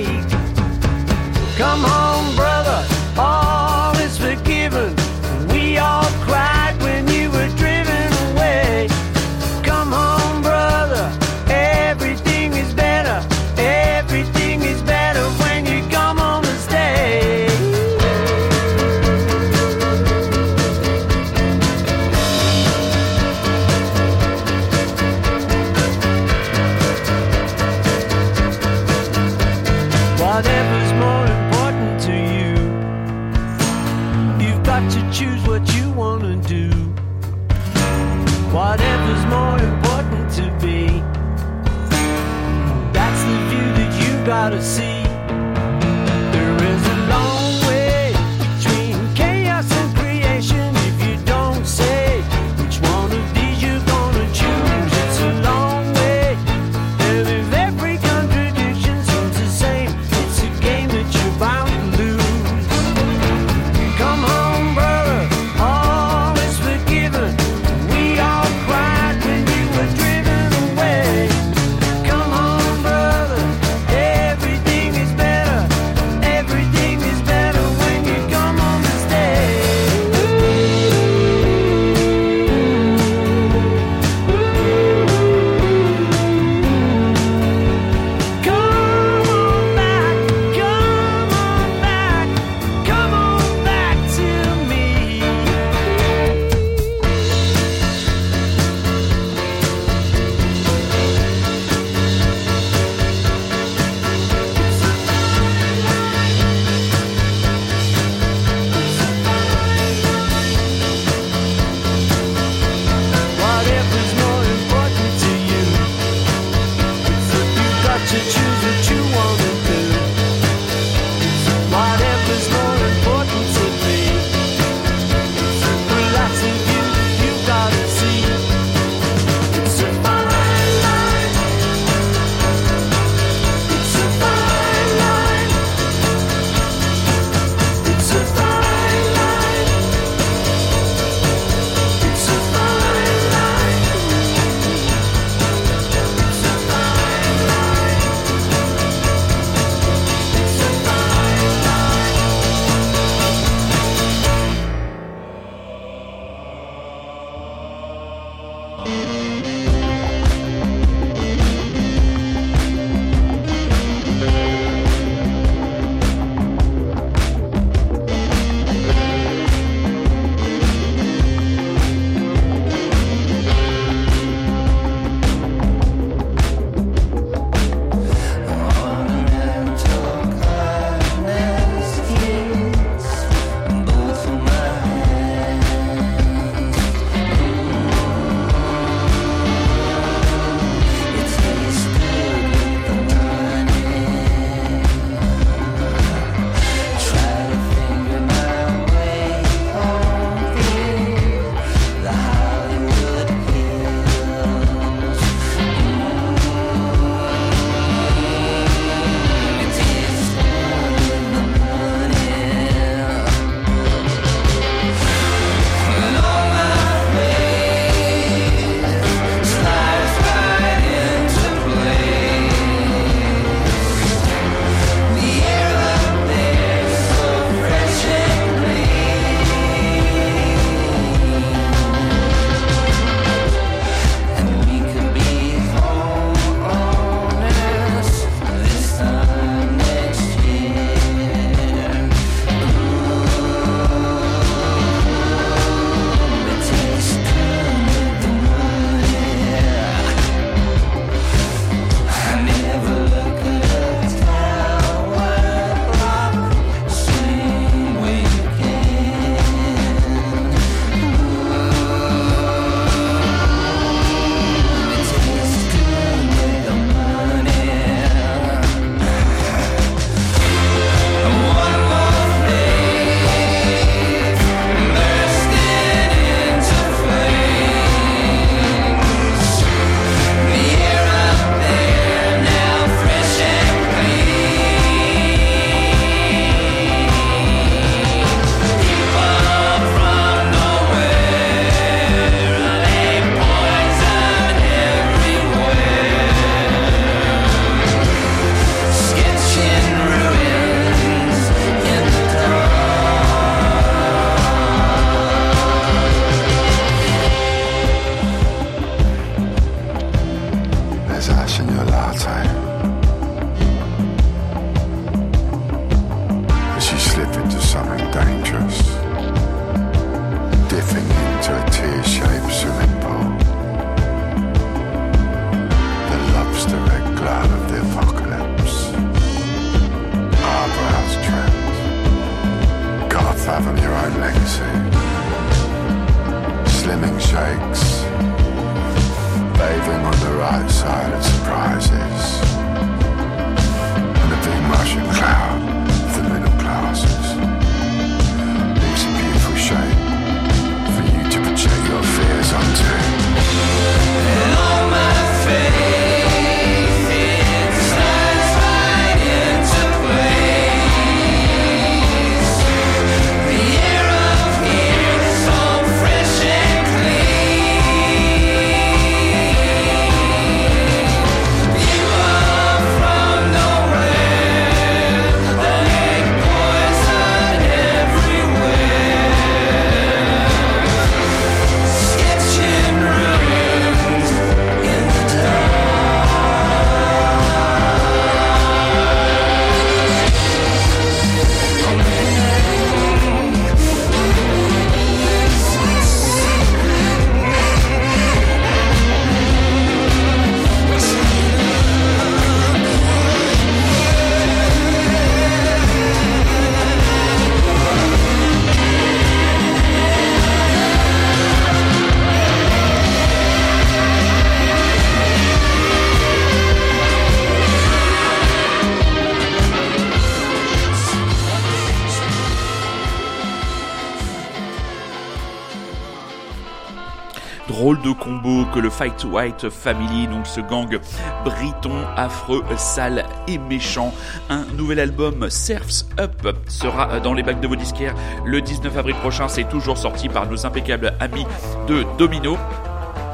Fight 428.89 429.23
White 429.23 429.69
Family, 429.69 430.27
donc 430.27 430.47
ce 430.47 430.61
gang 430.61 430.99
briton, 431.43 431.93
affreux, 432.15 432.63
sale 432.77 433.25
et 433.47 433.57
méchant. 433.57 434.13
Un 434.49 434.65
nouvel 434.77 434.99
album, 434.99 435.49
Surfs 435.49 436.05
Up, 436.19 436.55
sera 436.67 437.19
dans 437.19 437.33
les 437.33 437.43
bacs 437.43 437.59
de 437.59 437.67
vos 437.67 437.75
disquaires 437.75 438.15
le 438.45 438.61
19 438.61 438.97
avril 438.97 439.15
prochain. 439.15 439.47
C'est 439.47 439.67
toujours 439.69 439.97
sorti 439.97 440.29
par 440.29 440.47
nos 440.47 440.65
impeccables 440.65 441.13
amis 441.19 441.45
de 441.87 442.05
Domino. 442.17 442.57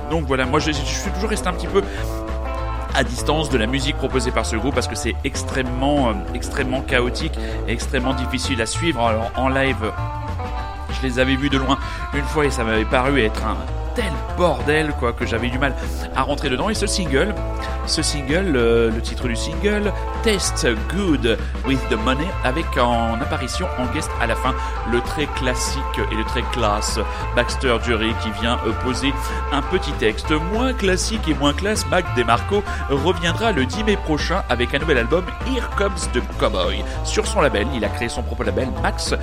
Donc 0.09 0.25
voilà, 0.25 0.45
moi 0.45 0.59
je, 0.59 0.71
je 0.71 0.77
suis 0.77 1.11
toujours 1.11 1.29
resté 1.29 1.47
un 1.47 1.53
petit 1.53 1.67
peu 1.67 1.81
à 2.95 3.03
distance 3.03 3.49
de 3.49 3.57
la 3.57 3.67
musique 3.67 3.97
proposée 3.97 4.31
par 4.31 4.45
ce 4.45 4.55
groupe 4.55 4.73
parce 4.73 4.87
que 4.87 4.95
c'est 4.95 5.15
extrêmement, 5.25 6.09
euh, 6.09 6.13
extrêmement 6.33 6.81
chaotique 6.81 7.37
et 7.67 7.71
extrêmement 7.71 8.13
difficile 8.13 8.61
à 8.61 8.65
suivre. 8.65 9.01
Alors 9.01 9.31
en 9.35 9.49
live, 9.49 9.91
je 10.93 11.07
les 11.07 11.19
avais 11.19 11.35
vus 11.35 11.49
de 11.49 11.57
loin 11.57 11.77
une 12.13 12.23
fois 12.23 12.45
et 12.45 12.51
ça 12.51 12.63
m'avait 12.63 12.85
paru 12.85 13.21
être 13.21 13.45
un 13.45 13.57
tel 13.95 14.11
bordel 14.37 14.91
quoi 14.99 15.13
que 15.13 15.25
j'avais 15.25 15.49
du 15.49 15.57
mal 15.57 15.73
à 16.15 16.21
rentrer 16.21 16.49
dedans. 16.49 16.69
Et 16.69 16.73
ce 16.75 16.85
single 16.87 17.33
ce 17.87 18.01
single 18.01 18.53
euh, 18.55 18.91
le 18.91 19.01
titre 19.01 19.27
du 19.27 19.35
single 19.35 19.91
Taste 20.23 20.67
Good 20.93 21.37
with 21.65 21.79
the 21.89 21.97
Money 22.03 22.27
avec 22.43 22.65
en 22.77 23.15
apparition 23.21 23.67
en 23.77 23.85
guest 23.93 24.09
à 24.21 24.27
la 24.27 24.35
fin 24.35 24.53
le 24.91 25.01
très 25.01 25.25
classique 25.27 25.81
et 26.11 26.15
le 26.15 26.23
très 26.25 26.41
classe 26.51 26.99
Baxter 27.35 27.77
Jury 27.83 28.13
qui 28.21 28.31
vient 28.41 28.57
poser 28.83 29.13
un 29.51 29.61
petit 29.61 29.91
texte 29.93 30.31
moins 30.53 30.73
classique 30.73 31.27
et 31.27 31.33
moins 31.33 31.53
classe 31.53 31.85
Mac 31.87 32.05
DeMarco 32.15 32.63
reviendra 32.89 33.51
le 33.51 33.65
10 33.65 33.83
mai 33.83 33.97
prochain 33.97 34.43
avec 34.49 34.73
un 34.73 34.79
nouvel 34.79 34.97
album 34.97 35.25
Here 35.47 35.69
Comes 35.77 36.09
the 36.13 36.21
Cowboy. 36.39 36.83
Sur 37.03 37.27
son 37.27 37.41
label 37.41 37.67
il 37.75 37.85
a 37.85 37.89
créé 37.89 38.09
son 38.09 38.23
propre 38.23 38.43
label 38.43 38.69
Max 38.81 39.13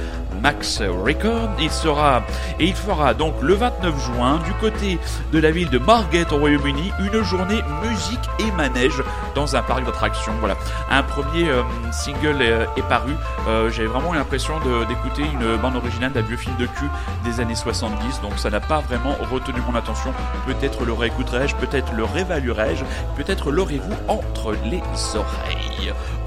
Max 0.42 0.80
Record 0.80 1.50
il 1.60 1.70
sera 1.70 2.22
et 2.58 2.66
il 2.66 2.74
fera 2.74 3.14
donc 3.14 3.34
le 3.42 3.54
29 3.54 3.94
juin 4.06 4.38
du 4.44 4.52
côté 4.54 4.98
de 5.32 5.38
la 5.38 5.50
ville 5.50 5.70
de 5.70 5.78
Margate 5.78 6.32
au 6.32 6.38
Royaume-Uni 6.38 6.92
une 7.00 7.22
journée 7.22 7.62
musique 7.82 8.28
et 8.38 8.51
manège 8.56 9.02
dans 9.34 9.56
un 9.56 9.62
parc 9.62 9.84
d'attractions. 9.84 10.32
Voilà, 10.40 10.56
un 10.90 11.02
premier 11.02 11.48
euh, 11.48 11.62
single 11.92 12.42
est, 12.42 12.66
est 12.76 12.88
paru. 12.88 13.12
Euh, 13.48 13.70
J'avais 13.70 13.88
vraiment 13.88 14.12
l'impression 14.12 14.54
d'écouter 14.88 15.22
une 15.22 15.56
bande 15.56 15.76
originale 15.76 16.12
d'un 16.12 16.22
vieux 16.22 16.36
film 16.36 16.56
de 16.56 16.66
cul 16.66 16.88
des 17.24 17.40
années 17.40 17.54
70, 17.54 18.20
donc 18.20 18.38
ça 18.38 18.50
n'a 18.50 18.60
pas 18.60 18.80
vraiment 18.80 19.16
retenu 19.30 19.60
mon 19.68 19.76
attention. 19.76 20.12
Peut-être 20.46 20.84
le 20.84 20.92
réécouterai-je, 20.92 21.56
peut-être 21.56 21.92
le 21.92 22.04
réévaluerai-je, 22.04 22.84
peut-être 23.16 23.50
l'aurez-vous 23.50 23.94
entre 24.08 24.52
les 24.64 24.82
oreilles. 25.16 25.71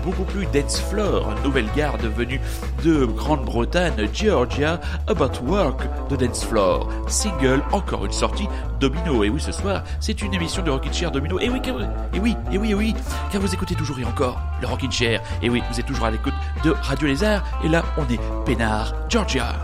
Beaucoup 0.04 0.24
plus 0.24 0.46
dance 0.48 0.80
floor, 0.80 1.34
nouvelle 1.44 1.70
garde 1.76 2.02
venue 2.02 2.40
de 2.84 3.06
Grande-Bretagne, 3.06 4.08
Georgia, 4.14 4.80
About 5.08 5.42
Work 5.48 5.88
de 6.10 6.16
Dance 6.16 6.46
Floor. 6.46 6.90
Single, 7.08 7.64
encore 7.72 8.06
une 8.06 8.12
sortie, 8.12 8.48
Domino. 8.80 9.24
Et 9.24 9.30
oui, 9.30 9.42
ce 9.42 9.52
soir, 9.52 9.84
c'est 10.00 10.22
une 10.22 10.34
émission 10.34 10.62
de 10.62 10.70
Rockin' 10.70 10.94
Chair 10.94 11.12
Domino. 11.12 11.40
Et 11.40 11.50
oui, 11.50 11.60
car, 11.62 11.76
et 12.14 12.20
oui, 12.20 12.36
et 12.52 12.58
oui, 12.58 12.72
et 12.72 12.76
oui, 12.76 12.96
car 13.32 13.42
vous 13.42 13.54
écoutez 13.54 13.76
toujours 13.76 14.00
et 14.00 14.06
encore 14.06 14.40
le 14.62 14.68
Rockin' 14.68 14.92
Chair. 14.92 15.22
Et 15.42 15.50
oui, 15.50 15.64
vous 15.72 15.80
êtes 15.80 15.86
toujours 15.86 16.06
à 16.06 16.12
l'écoute 16.12 16.34
de 16.64 16.72
Radio 16.72 17.08
Lézard. 17.08 17.44
Et 17.64 17.68
là, 17.68 17.84
on 17.98 18.04
est 18.04 18.20
Pénard, 18.46 18.94
Georgia. 19.10 19.56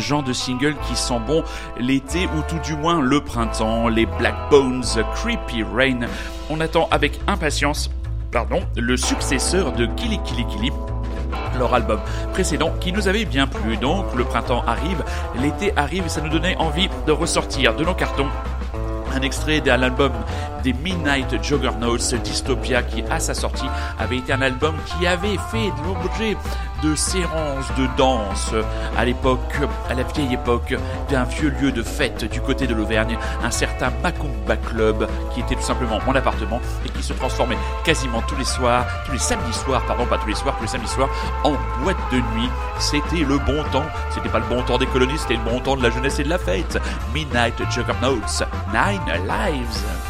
Genre 0.00 0.22
de 0.22 0.32
single 0.32 0.74
qui 0.88 0.96
sent 0.96 1.20
bon 1.26 1.44
l'été 1.78 2.26
ou 2.26 2.42
tout 2.48 2.58
du 2.58 2.76
moins 2.76 3.00
le 3.00 3.20
printemps, 3.20 3.88
les 3.88 4.06
Black 4.06 4.34
Bones, 4.50 4.84
Creepy 5.14 5.62
Rain. 5.62 6.00
On 6.48 6.60
attend 6.60 6.88
avec 6.90 7.20
impatience 7.26 7.90
pardon, 8.32 8.60
le 8.76 8.96
successeur 8.96 9.72
de 9.72 9.86
Kili 9.86 10.20
Kili 10.22 10.46
Kili, 10.46 10.72
leur 11.58 11.74
album 11.74 12.00
précédent 12.32 12.72
qui 12.80 12.92
nous 12.92 13.08
avait 13.08 13.24
bien 13.24 13.46
plu. 13.46 13.76
Donc 13.76 14.06
le 14.16 14.24
printemps 14.24 14.64
arrive, 14.66 15.04
l'été 15.40 15.72
arrive 15.76 16.06
et 16.06 16.08
ça 16.08 16.20
nous 16.20 16.30
donnait 16.30 16.56
envie 16.56 16.88
de 17.06 17.12
ressortir 17.12 17.74
de 17.74 17.84
nos 17.84 17.94
cartons 17.94 18.28
un 19.12 19.22
extrait 19.22 19.60
d'un 19.60 19.82
album 19.82 20.12
des 20.62 20.72
Midnight 20.72 21.42
Juggernauts 21.42 21.98
Dystopia 22.22 22.82
qui 22.82 23.02
à 23.10 23.20
sa 23.20 23.34
sortie 23.34 23.66
avait 23.98 24.18
été 24.18 24.32
un 24.32 24.42
album 24.42 24.74
qui 24.86 25.06
avait 25.06 25.38
fait 25.50 25.70
l'objet 25.84 26.36
de 26.82 26.94
séances 26.94 27.68
de 27.76 27.86
danse 27.96 28.54
à 28.96 29.04
l'époque, 29.04 29.60
à 29.88 29.94
la 29.94 30.02
vieille 30.02 30.34
époque 30.34 30.74
d'un 31.10 31.24
vieux 31.24 31.50
lieu 31.60 31.72
de 31.72 31.82
fête 31.82 32.24
du 32.30 32.40
côté 32.40 32.66
de 32.66 32.74
l'Auvergne, 32.74 33.18
un 33.42 33.50
certain 33.50 33.90
Macumba 34.02 34.56
Club 34.56 35.08
qui 35.34 35.40
était 35.40 35.54
tout 35.54 35.62
simplement 35.62 35.98
mon 36.06 36.14
appartement 36.14 36.60
et 36.84 36.88
qui 36.88 37.02
se 37.02 37.12
transformait 37.12 37.58
quasiment 37.84 38.22
tous 38.22 38.36
les 38.36 38.44
soirs, 38.44 38.86
tous 39.06 39.12
les 39.12 39.18
samedis 39.18 39.52
soirs, 39.52 39.84
pardon, 39.86 40.06
pas 40.06 40.18
tous 40.18 40.28
les 40.28 40.34
soirs, 40.34 40.56
tous 40.56 40.62
les 40.62 40.68
samedis 40.68 40.88
soirs, 40.88 41.10
en 41.44 41.52
boîte 41.82 41.96
de 42.12 42.16
nuit. 42.16 42.50
C'était 42.78 43.24
le 43.24 43.38
bon 43.38 43.62
temps. 43.72 43.86
C'était 44.10 44.28
pas 44.28 44.38
le 44.38 44.46
bon 44.46 44.62
temps 44.62 44.78
des 44.78 44.86
colonies, 44.86 45.18
c'était 45.18 45.36
le 45.36 45.50
bon 45.50 45.60
temps 45.60 45.76
de 45.76 45.82
la 45.82 45.90
jeunesse 45.90 46.18
et 46.18 46.24
de 46.24 46.30
la 46.30 46.38
fête. 46.38 46.78
Midnight 47.14 47.56
Juggernauts, 47.70 48.20
Nine 48.72 49.26
Lives. 49.26 50.09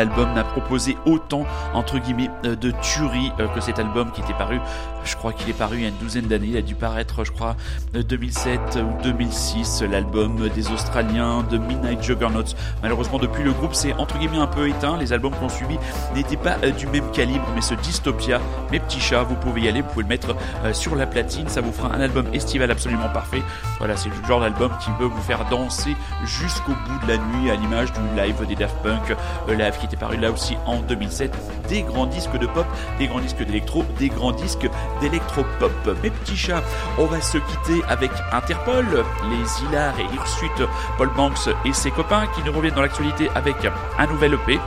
Album 0.00 0.32
n'a 0.34 0.44
proposé 0.44 0.96
autant 1.06 1.44
entre 1.74 1.98
guillemets 1.98 2.30
euh, 2.44 2.56
de 2.56 2.72
tuerie 2.82 3.32
euh, 3.38 3.46
que 3.48 3.60
cet 3.60 3.78
album 3.78 4.10
qui 4.12 4.20
était 4.20 4.34
paru, 4.34 4.60
je 5.04 5.14
crois 5.16 5.32
qu'il 5.32 5.48
est 5.48 5.54
paru 5.54 5.76
il 5.76 5.82
y 5.82 5.84
a 5.86 5.88
une 5.88 5.96
douzaine 5.96 6.26
d'années, 6.26 6.48
il 6.48 6.56
a 6.56 6.62
dû 6.62 6.74
paraître 6.74 7.24
je 7.24 7.30
crois 7.30 7.56
2007 7.94 8.78
ou 8.78 9.02
2006, 9.02 9.82
l'album 9.82 10.48
des 10.48 10.70
Australiens 10.70 11.44
de 11.50 11.58
Midnight 11.58 12.02
Juggernauts. 12.02 12.54
Malheureusement 12.82 13.18
depuis 13.18 13.44
le 13.44 13.52
groupe 13.52 13.74
c'est 13.74 13.92
entre 13.94 14.18
guillemets 14.18 14.38
un 14.38 14.46
peu 14.46 14.68
éteint, 14.68 14.96
les 14.98 15.12
albums 15.12 15.34
qu'on 15.34 15.48
suivi 15.48 15.78
n'étaient 16.14 16.36
pas 16.36 16.56
du 16.58 16.86
même 16.86 17.10
calibre, 17.12 17.46
mais 17.54 17.60
ce 17.60 17.74
Dystopia, 17.74 18.40
mes 18.72 18.80
petits 18.80 19.00
chats, 19.00 19.22
vous 19.22 19.36
pouvez 19.36 19.62
y 19.62 19.68
aller, 19.68 19.82
vous 19.82 19.88
pouvez 19.88 20.02
le 20.02 20.08
mettre 20.08 20.34
sur 20.72 20.96
la 20.96 21.06
platine, 21.06 21.48
ça 21.48 21.60
vous 21.60 21.72
fera 21.72 21.94
un 21.94 22.00
album 22.00 22.26
estival 22.32 22.70
absolument 22.70 23.08
parfait. 23.08 23.42
Voilà, 23.78 23.96
c'est 23.96 24.08
le 24.08 24.26
genre 24.26 24.40
d'album 24.40 24.70
qui 24.82 24.90
veut 24.98 25.06
vous 25.06 25.22
faire 25.22 25.44
danser 25.48 25.96
jusqu'au 26.24 26.72
bout 26.72 27.06
de 27.06 27.12
la 27.12 27.18
nuit 27.18 27.50
à 27.50 27.54
l'image 27.54 27.92
du 27.92 28.00
live 28.16 28.46
des 28.46 28.54
Daft 28.54 28.76
Punk, 28.82 29.14
live 29.48 29.76
qui 29.78 29.86
était 29.90 29.96
paru 29.96 30.16
là 30.18 30.30
aussi 30.30 30.56
en 30.66 30.80
2007, 30.82 31.32
des 31.68 31.82
grands 31.82 32.06
disques 32.06 32.38
de 32.38 32.46
pop, 32.46 32.66
des 32.98 33.08
grands 33.08 33.20
disques 33.20 33.44
d'électro, 33.44 33.84
des 33.98 34.08
grands 34.08 34.30
disques 34.30 34.68
d'électro-pop. 35.00 35.72
Mes 36.02 36.10
petits 36.10 36.36
chats, 36.36 36.62
on 36.96 37.06
va 37.06 37.20
se 37.20 37.38
quitter 37.38 37.82
avec 37.88 38.10
Interpol, 38.32 38.86
les 39.28 39.64
Hilar 39.64 39.98
et 39.98 40.14
Hirsute, 40.14 40.68
Paul 40.96 41.10
Banks 41.16 41.48
et 41.64 41.72
ses 41.72 41.90
copains 41.90 42.26
qui 42.36 42.42
nous 42.44 42.52
reviennent 42.52 42.74
dans 42.74 42.82
l'actualité 42.82 43.28
avec 43.34 43.56
un 43.98 44.06
nouvel 44.06 44.34
EP. 44.34 44.60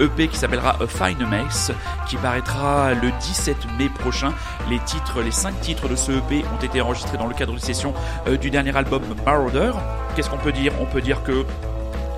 EP 0.00 0.28
qui 0.28 0.36
s'appellera 0.36 0.76
Fine 0.86 1.26
Mess, 1.26 1.72
qui 2.06 2.16
paraîtra 2.16 2.94
le 2.94 3.10
17 3.20 3.56
mai 3.78 3.88
prochain. 3.88 4.32
Les 4.68 4.78
titres, 4.80 5.20
les 5.22 5.30
cinq 5.30 5.58
titres 5.60 5.88
de 5.88 5.96
ce 5.96 6.12
EP 6.12 6.42
ont 6.54 6.62
été 6.62 6.80
enregistrés 6.80 7.18
dans 7.18 7.26
le 7.26 7.34
cadre 7.34 7.54
des 7.54 7.60
sessions 7.60 7.92
euh, 8.26 8.38
du 8.38 8.50
dernier 8.50 8.74
album 8.74 9.02
Marauder. 9.26 9.72
Qu'est-ce 10.14 10.30
qu'on 10.30 10.38
peut 10.38 10.52
dire? 10.52 10.72
On 10.80 10.86
peut 10.86 11.02
dire 11.02 11.22
que 11.22 11.44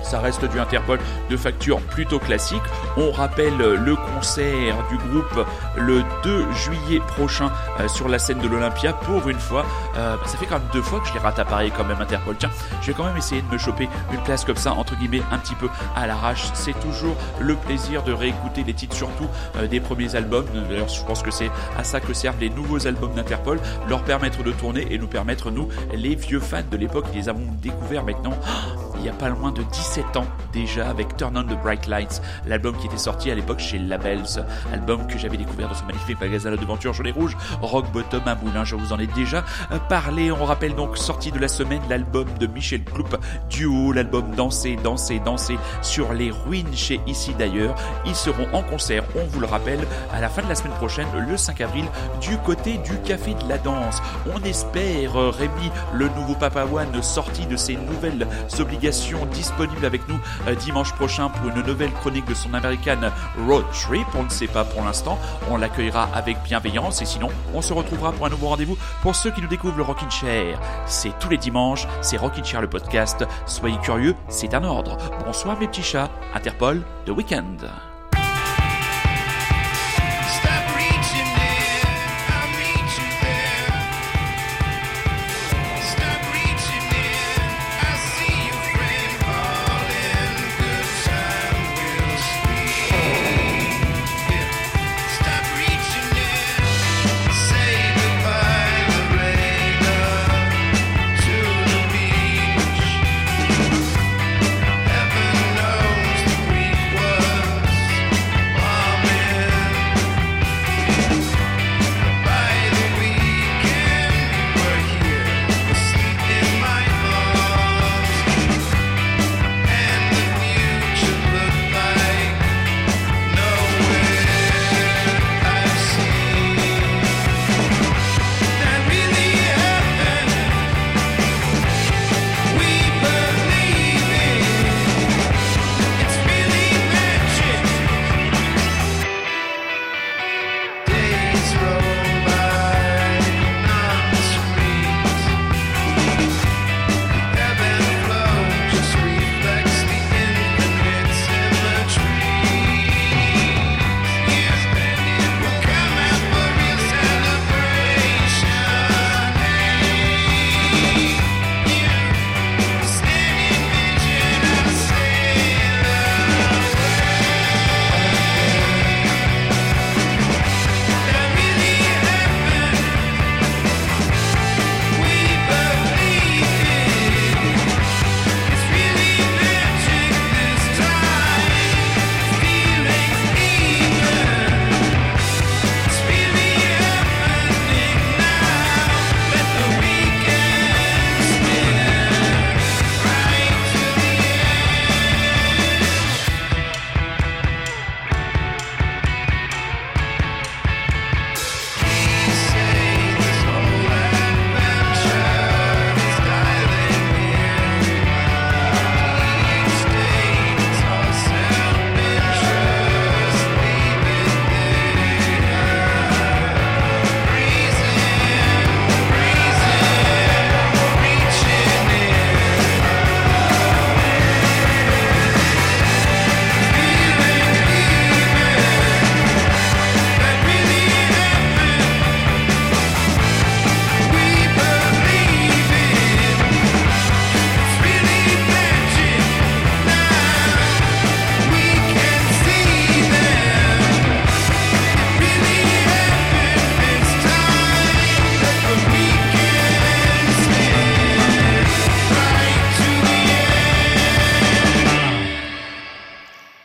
ça 0.03 0.19
reste 0.19 0.45
du 0.45 0.59
Interpol 0.59 0.99
de 1.29 1.37
facture 1.37 1.79
plutôt 1.81 2.19
classique. 2.19 2.61
On 2.97 3.11
rappelle 3.11 3.57
le 3.57 3.95
concert 3.95 4.75
du 4.89 4.97
groupe 4.97 5.45
le 5.77 6.03
2 6.23 6.51
juillet 6.53 6.99
prochain 6.99 7.51
euh, 7.79 7.87
sur 7.87 8.07
la 8.07 8.19
scène 8.19 8.39
de 8.39 8.47
l'Olympia. 8.47 8.93
Pour 8.93 9.27
une 9.29 9.39
fois, 9.39 9.65
euh, 9.97 10.15
bah, 10.15 10.23
ça 10.25 10.37
fait 10.37 10.45
quand 10.45 10.59
même 10.59 10.69
deux 10.73 10.81
fois 10.81 10.99
que 10.99 11.07
je 11.07 11.13
les 11.13 11.19
rate 11.19 11.39
à 11.39 11.45
Paris 11.45 11.71
quand 11.75 11.85
même 11.85 11.99
Interpol. 11.99 12.35
Tiens, 12.37 12.51
je 12.81 12.87
vais 12.87 12.93
quand 12.93 13.05
même 13.05 13.17
essayer 13.17 13.41
de 13.41 13.51
me 13.51 13.57
choper 13.57 13.89
une 14.11 14.21
place 14.23 14.45
comme 14.45 14.57
ça, 14.57 14.73
entre 14.73 14.95
guillemets, 14.95 15.23
un 15.31 15.37
petit 15.37 15.55
peu 15.55 15.69
à 15.95 16.07
l'arrache. 16.07 16.45
C'est 16.53 16.79
toujours 16.79 17.15
le 17.39 17.55
plaisir 17.55 18.03
de 18.03 18.13
réécouter 18.13 18.63
les 18.63 18.73
titres, 18.73 18.95
surtout 18.95 19.27
euh, 19.57 19.67
des 19.67 19.79
premiers 19.79 20.15
albums. 20.15 20.45
D'ailleurs, 20.69 20.87
je 20.87 21.03
pense 21.03 21.21
que 21.21 21.31
c'est 21.31 21.49
à 21.77 21.83
ça 21.83 21.99
que 21.99 22.13
servent 22.13 22.39
les 22.39 22.49
nouveaux 22.49 22.87
albums 22.87 23.13
d'Interpol, 23.13 23.59
leur 23.87 24.03
permettre 24.03 24.43
de 24.43 24.51
tourner 24.51 24.87
et 24.91 24.97
nous 24.97 25.07
permettre, 25.07 25.51
nous, 25.51 25.69
les 25.93 26.15
vieux 26.15 26.39
fans 26.39 26.61
de 26.69 26.77
l'époque, 26.77 27.05
les 27.13 27.29
avons 27.29 27.47
découverts 27.61 28.03
maintenant. 28.03 28.33
Il 29.03 29.07
n'y 29.07 29.09
a 29.09 29.19
pas 29.19 29.27
loin 29.27 29.51
de 29.51 29.61
17 29.63 30.15
ans 30.15 30.25
déjà 30.53 30.89
avec 30.89 31.17
Turn 31.17 31.35
on 31.35 31.43
the 31.43 31.61
Bright 31.61 31.87
Lights, 31.87 32.21
l'album 32.45 32.77
qui 32.77 32.87
était 32.87 32.97
sorti 32.97 33.29
à 33.29 33.35
l'époque 33.35 33.59
chez 33.59 33.77
Labels, 33.77 34.45
album 34.71 35.05
que 35.07 35.17
j'avais 35.17 35.35
découvert 35.35 35.67
dans 35.67 35.75
ce 35.75 35.83
magnifique 35.83 36.21
magasin 36.21 36.51
de 36.51 36.55
devanture 36.55 36.93
jaune 36.93 37.07
et 37.07 37.11
rouge, 37.11 37.35
Rock 37.61 37.91
Bottom 37.91 38.25
à 38.25 38.35
Moulin, 38.35 38.63
je 38.63 38.75
vous 38.77 38.93
en 38.93 38.99
ai 38.99 39.07
déjà 39.07 39.43
euh, 39.73 39.79
parlé. 39.89 40.31
On 40.31 40.45
rappelle 40.45 40.73
donc 40.73 40.97
sorti 40.97 41.33
de 41.33 41.39
la 41.39 41.49
semaine 41.49 41.81
l'album 41.89 42.27
de 42.39 42.47
Michel 42.47 42.85
Kloup, 42.85 43.09
Duo, 43.49 43.91
l'album 43.91 44.31
Danser, 44.37 44.77
Danser, 44.81 45.19
Danser 45.19 45.57
sur 45.81 46.13
les 46.13 46.31
ruines 46.31 46.73
chez 46.73 47.01
Ici 47.05 47.33
d'ailleurs. 47.37 47.75
Ils 48.05 48.15
seront 48.15 48.47
en 48.53 48.63
concert, 48.63 49.03
on 49.15 49.25
vous 49.25 49.41
le 49.41 49.47
rappelle, 49.47 49.85
à 50.13 50.21
la 50.21 50.29
fin 50.29 50.43
de 50.43 50.47
la 50.47 50.55
semaine 50.55 50.77
prochaine, 50.77 51.07
le 51.27 51.35
5 51.35 51.59
avril, 51.59 51.85
du 52.21 52.37
côté 52.37 52.77
du 52.77 52.97
Café 53.01 53.33
de 53.33 53.49
la 53.49 53.57
Danse. 53.57 54.01
On 54.33 54.41
espère, 54.43 55.17
euh, 55.17 55.29
Rémi, 55.29 55.71
le 55.93 56.07
nouveau 56.09 56.35
Papa 56.35 56.63
One, 56.63 57.03
sorti 57.03 57.45
de 57.47 57.57
ses 57.57 57.75
nouvelles 57.75 58.27
obligations 58.59 58.92
disponibles 59.31 59.85
avec 59.85 60.07
nous 60.07 60.19
euh, 60.47 60.55
dimanche 60.55 60.93
prochain 60.93 61.29
pour 61.29 61.49
une 61.49 61.65
nouvelle 61.65 61.91
chronique 61.91 62.25
de 62.25 62.33
son 62.33 62.53
American 62.53 63.11
Road 63.47 63.65
Trip. 63.71 64.07
On 64.15 64.23
ne 64.23 64.29
sait 64.29 64.47
pas 64.47 64.63
pour 64.63 64.83
l'instant. 64.83 65.17
On 65.49 65.57
l'accueillera 65.57 66.09
avec 66.13 66.37
bienveillance 66.43 67.01
et 67.01 67.05
sinon, 67.05 67.29
on 67.53 67.61
se 67.61 67.73
retrouvera 67.73 68.11
pour 68.11 68.25
un 68.25 68.29
nouveau 68.29 68.47
rendez-vous 68.47 68.77
pour 69.01 69.15
ceux 69.15 69.31
qui 69.31 69.41
nous 69.41 69.47
découvrent 69.47 69.77
le 69.77 69.83
Rockin' 69.83 70.11
Chair. 70.11 70.59
C'est 70.85 71.17
tous 71.19 71.29
les 71.29 71.37
dimanches, 71.37 71.87
c'est 72.01 72.17
Rockin' 72.17 72.45
Chair 72.45 72.61
le 72.61 72.69
podcast. 72.69 73.25
Soyez 73.45 73.77
curieux, 73.79 74.15
c'est 74.27 74.53
un 74.53 74.63
ordre. 74.63 74.97
Bonsoir 75.25 75.59
mes 75.59 75.67
petits 75.67 75.83
chats. 75.83 76.09
Interpol, 76.33 76.81
The 77.05 77.09
Weekend. 77.09 77.92